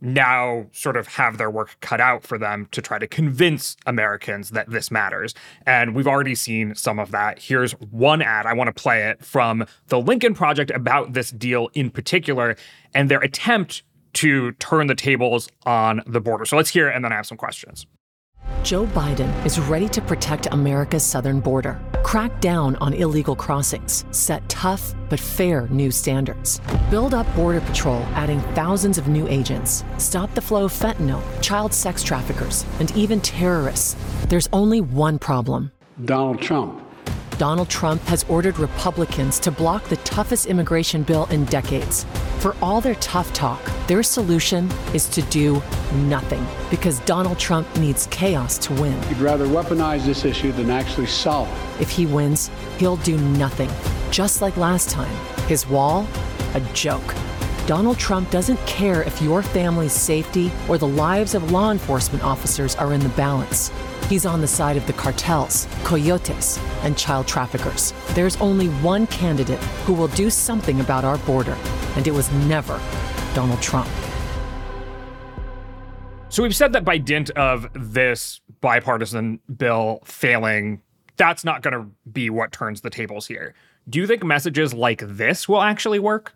[0.01, 4.51] now sort of have their work cut out for them to try to convince Americans
[4.51, 5.35] that this matters.
[5.65, 7.39] And we've already seen some of that.
[7.39, 8.47] Here's one ad.
[8.47, 12.57] I want to play it from the Lincoln Project about this deal in particular
[12.95, 13.83] and their attempt
[14.15, 16.47] to turn the tables on the border.
[16.47, 17.87] So let's hear it, and then I have some questions.
[18.63, 24.49] Joe Biden is ready to protect America's southern border, crack down on illegal crossings, set
[24.49, 30.33] tough but fair new standards, build up Border Patrol, adding thousands of new agents, stop
[30.35, 33.97] the flow of fentanyl, child sex traffickers, and even terrorists.
[34.29, 35.73] There's only one problem
[36.05, 36.86] Donald Trump.
[37.39, 42.07] Donald Trump has ordered Republicans to block the toughest immigration bill in decades.
[42.39, 45.63] For all their tough talk, their solution is to do
[45.93, 49.01] nothing because Donald Trump needs chaos to win.
[49.05, 51.83] He'd rather weaponize this issue than actually solve it.
[51.83, 53.71] If he wins, he'll do nothing,
[54.11, 55.15] just like last time.
[55.47, 56.07] His wall,
[56.55, 57.15] a joke.
[57.67, 62.77] Donald Trump doesn't care if your family's safety or the lives of law enforcement officers
[62.77, 63.71] are in the balance.
[64.09, 67.93] He's on the side of the cartels, coyotes, and child traffickers.
[68.15, 71.57] There's only one candidate who will do something about our border,
[71.97, 72.81] and it was never
[73.35, 73.89] Donald Trump.
[76.29, 80.83] So we've said that by dint of this bipartisan bill failing,
[81.17, 83.55] that's not going to be what turns the tables here.
[83.89, 86.33] Do you think messages like this will actually work?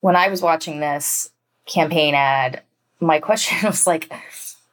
[0.00, 1.30] When I was watching this
[1.66, 2.62] campaign ad,
[2.98, 4.10] my question was like,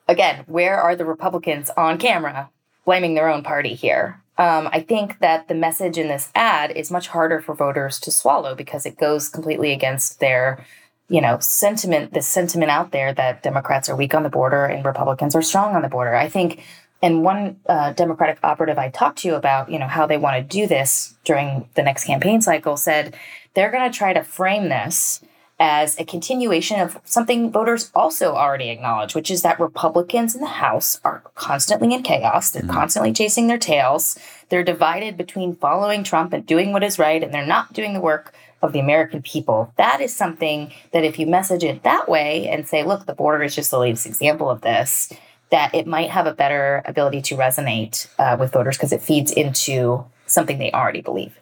[0.07, 2.49] again, where are the Republicans on camera
[2.85, 4.21] blaming their own party here?
[4.37, 8.11] Um, I think that the message in this ad is much harder for voters to
[8.11, 10.63] swallow because it goes completely against their,
[11.09, 14.85] you know, sentiment, the sentiment out there that Democrats are weak on the border and
[14.85, 16.15] Republicans are strong on the border.
[16.15, 16.63] I think,
[17.01, 20.57] and one uh, Democratic operative I talked to about, you know, how they want to
[20.57, 23.15] do this during the next campaign cycle said
[23.55, 25.21] they're going to try to frame this
[25.59, 30.47] as a continuation of something voters also already acknowledge, which is that Republicans in the
[30.47, 32.51] House are constantly in chaos.
[32.51, 32.71] They're mm-hmm.
[32.71, 34.19] constantly chasing their tails.
[34.49, 38.01] They're divided between following Trump and doing what is right, and they're not doing the
[38.01, 39.73] work of the American people.
[39.77, 43.43] That is something that if you message it that way and say, look, the border
[43.43, 45.11] is just the latest example of this,
[45.49, 49.31] that it might have a better ability to resonate uh, with voters because it feeds
[49.31, 51.39] into something they already believe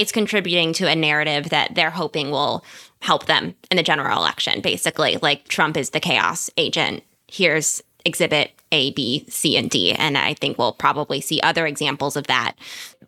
[0.00, 2.64] it's contributing to a narrative that they're hoping will
[3.00, 5.18] help them in the general election, basically.
[5.20, 7.02] Like Trump is the chaos agent.
[7.26, 9.92] Here's exhibit A, B, C, and D.
[9.92, 12.54] And I think we'll probably see other examples of that.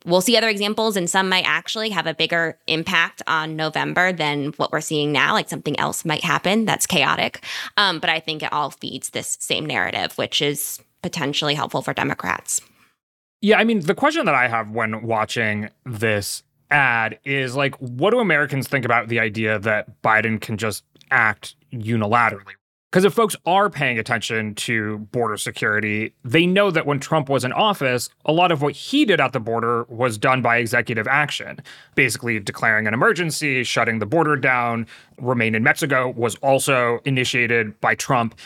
[0.05, 4.53] We'll see other examples, and some might actually have a bigger impact on November than
[4.57, 5.33] what we're seeing now.
[5.33, 7.45] Like something else might happen that's chaotic.
[7.77, 11.95] Um, but I think it all feeds this same narrative, which is potentially helpful for
[11.95, 12.61] Democrats.
[13.41, 18.11] Yeah, I mean, the question that I have when watching this ad is like, what
[18.11, 22.55] do Americans think about the idea that Biden can just act unilaterally?
[22.91, 27.43] Because if folks are paying attention to border security, they know that when Trump was
[27.43, 31.09] in office, a lot of what he did at the border was done by executive
[31.09, 31.59] action,
[31.95, 34.87] basically declaring an emergency, shutting the border down.
[35.17, 38.39] Remain in Mexico was also initiated by Trump.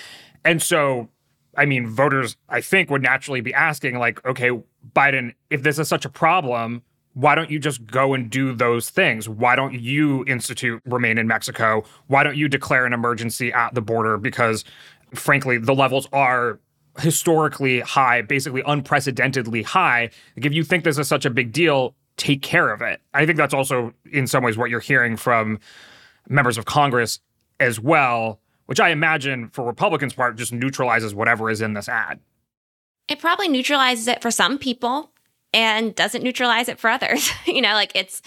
[0.45, 1.09] And so,
[1.57, 4.51] I mean, voters, I think, would naturally be asking, like, okay,
[4.95, 6.83] Biden, if this is such a problem,
[7.17, 9.27] why don't you just go and do those things?
[9.27, 11.83] Why don't you institute remain in Mexico?
[12.09, 14.19] Why don't you declare an emergency at the border?
[14.19, 14.65] Because
[15.15, 16.61] frankly, the levels are
[16.99, 20.11] historically high, basically unprecedentedly high.
[20.37, 23.01] Like if you think this is such a big deal, take care of it.
[23.15, 25.59] I think that's also in some ways what you're hearing from
[26.29, 27.21] members of Congress
[27.61, 32.21] as well, which I imagine for Republicans' part just neutralizes whatever is in this ad.
[33.09, 35.13] It probably neutralizes it for some people
[35.57, 37.31] and doesn't neutralize it for others.
[37.47, 38.21] you know, like it's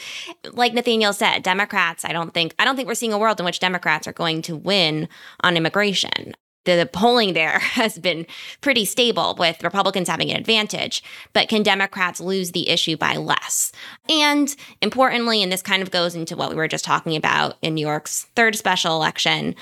[0.51, 3.45] like Nathaniel said, Democrats, I don't think I don't think we're seeing a world in
[3.45, 5.07] which Democrats are going to win
[5.41, 6.33] on immigration.
[6.65, 8.25] The polling there has been
[8.61, 13.71] pretty stable with Republicans having an advantage, but can Democrats lose the issue by less?
[14.09, 17.75] And importantly, and this kind of goes into what we were just talking about in
[17.75, 19.55] New York's third special election,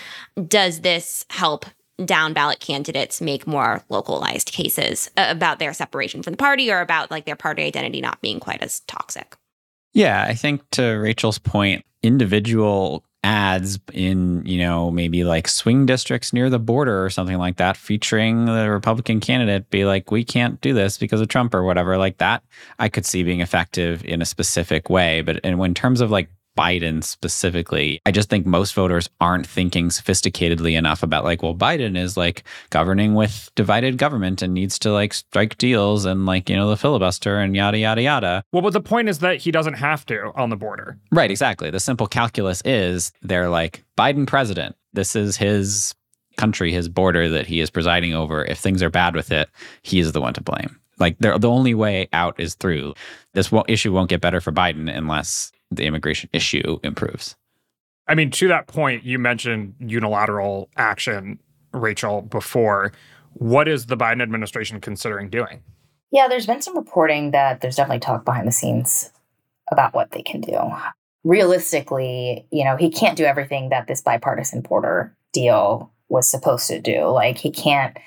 [0.48, 1.66] does this help
[2.06, 6.82] down ballot candidates make more localized cases uh, about their separation from the party or
[6.82, 9.36] about like their party identity not being quite as toxic.
[9.94, 16.32] Yeah, I think to Rachel's point, individual ads in, you know, maybe like swing districts
[16.32, 20.62] near the border or something like that featuring the Republican candidate be like, we can't
[20.62, 22.44] do this because of Trump or whatever, like that,
[22.80, 25.22] I could see being effective in a specific way.
[25.22, 28.02] But in terms of like Biden specifically.
[28.06, 32.44] I just think most voters aren't thinking sophisticatedly enough about like, well, Biden is like
[32.72, 36.78] governing with divided government and needs to like strike deals and like, you know, the
[36.78, 38.44] filibuster and yada, yada, yada.
[38.52, 40.98] Well, but the point is that he doesn't have to on the border.
[41.12, 41.70] Right, exactly.
[41.70, 45.94] The simple calculus is they're like, Biden president, this is his
[46.38, 48.44] country, his border that he is presiding over.
[48.44, 49.50] If things are bad with it,
[49.84, 50.80] he is the one to blame.
[51.00, 52.96] Like the only way out is through.
[53.34, 57.36] This issue won't get better for Biden unless the immigration issue improves.
[58.08, 61.40] I mean, to that point, you mentioned unilateral action,
[61.74, 62.94] Rachel, before.
[63.34, 65.62] What is the Biden administration considering doing?
[66.12, 69.12] Yeah, there's been some reporting that there's definitely talk behind the scenes
[69.72, 70.58] about what they can do.
[71.26, 76.80] Realistically, you know, he can't do everything that this bipartisan border deal was supposed to
[76.80, 77.08] do.
[77.08, 77.98] Like, he can't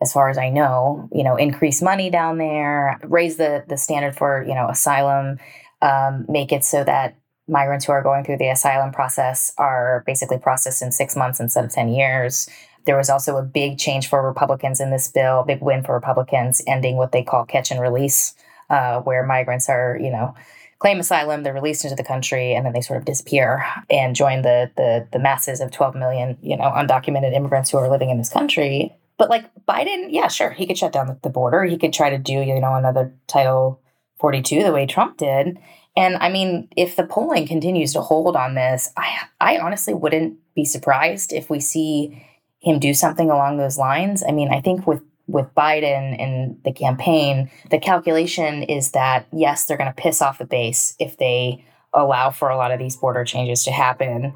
[0.00, 4.16] as far as I know, you know, increase money down there, raise the the standard
[4.16, 5.38] for you know asylum,
[5.82, 7.16] um, make it so that
[7.46, 11.64] migrants who are going through the asylum process are basically processed in six months instead
[11.64, 12.48] of ten years.
[12.86, 16.62] There was also a big change for Republicans in this bill, big win for Republicans,
[16.66, 18.34] ending what they call catch and release,
[18.70, 20.34] uh, where migrants are you know
[20.78, 24.42] claim asylum, they're released into the country, and then they sort of disappear and join
[24.42, 28.18] the the, the masses of 12 million, you know, undocumented immigrants who are living in
[28.18, 28.94] this country.
[29.16, 31.64] But like Biden, yeah, sure, he could shut down the border.
[31.64, 33.80] He could try to do, you know, another Title
[34.18, 35.58] 42 the way Trump did.
[35.96, 40.38] And I mean, if the polling continues to hold on this, I I honestly wouldn't
[40.54, 42.24] be surprised if we see
[42.60, 44.22] him do something along those lines.
[44.26, 49.64] I mean, I think with with Biden and the campaign, the calculation is that yes,
[49.64, 52.96] they're going to piss off the base if they allow for a lot of these
[52.96, 54.34] border changes to happen.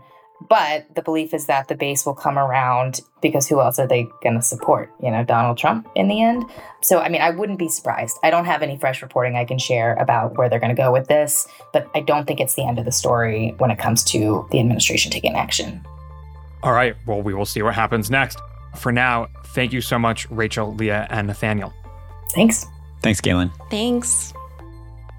[0.49, 4.09] But the belief is that the base will come around because who else are they
[4.23, 4.91] going to support?
[5.03, 6.45] You know, Donald Trump in the end.
[6.83, 8.17] So, I mean, I wouldn't be surprised.
[8.23, 10.93] I don't have any fresh reporting I can share about where they're going to go
[10.93, 14.03] with this, but I don't think it's the end of the story when it comes
[14.05, 15.85] to the administration taking action.
[16.63, 16.97] All right.
[17.07, 18.39] Well, we will see what happens next.
[18.77, 21.73] For now, thank you so much, Rachel, Leah, and Nathaniel.
[22.31, 22.67] Thanks.
[23.03, 23.51] Thanks, Galen.
[23.71, 24.33] Thanks.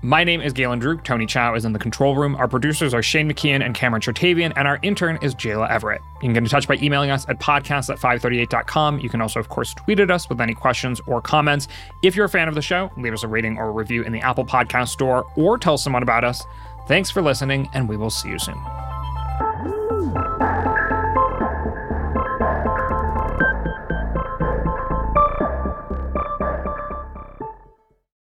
[0.06, 1.06] My name is Galen Druk.
[1.06, 2.36] Tony Chow is in the control room.
[2.36, 6.02] Our producers are Shane McKeon and Cameron Chertavian, and our intern is Jayla Everett.
[6.16, 9.00] You can get in touch by emailing us at podcast at 538.com.
[9.00, 11.70] You can also, of course, tweet at us with any questions or comments.
[12.02, 14.12] If you're a fan of the show, leave us a rating or a review in
[14.12, 16.44] the Apple Podcast Store or tell someone about us.
[16.86, 18.58] Thanks for listening, and we will see you soon.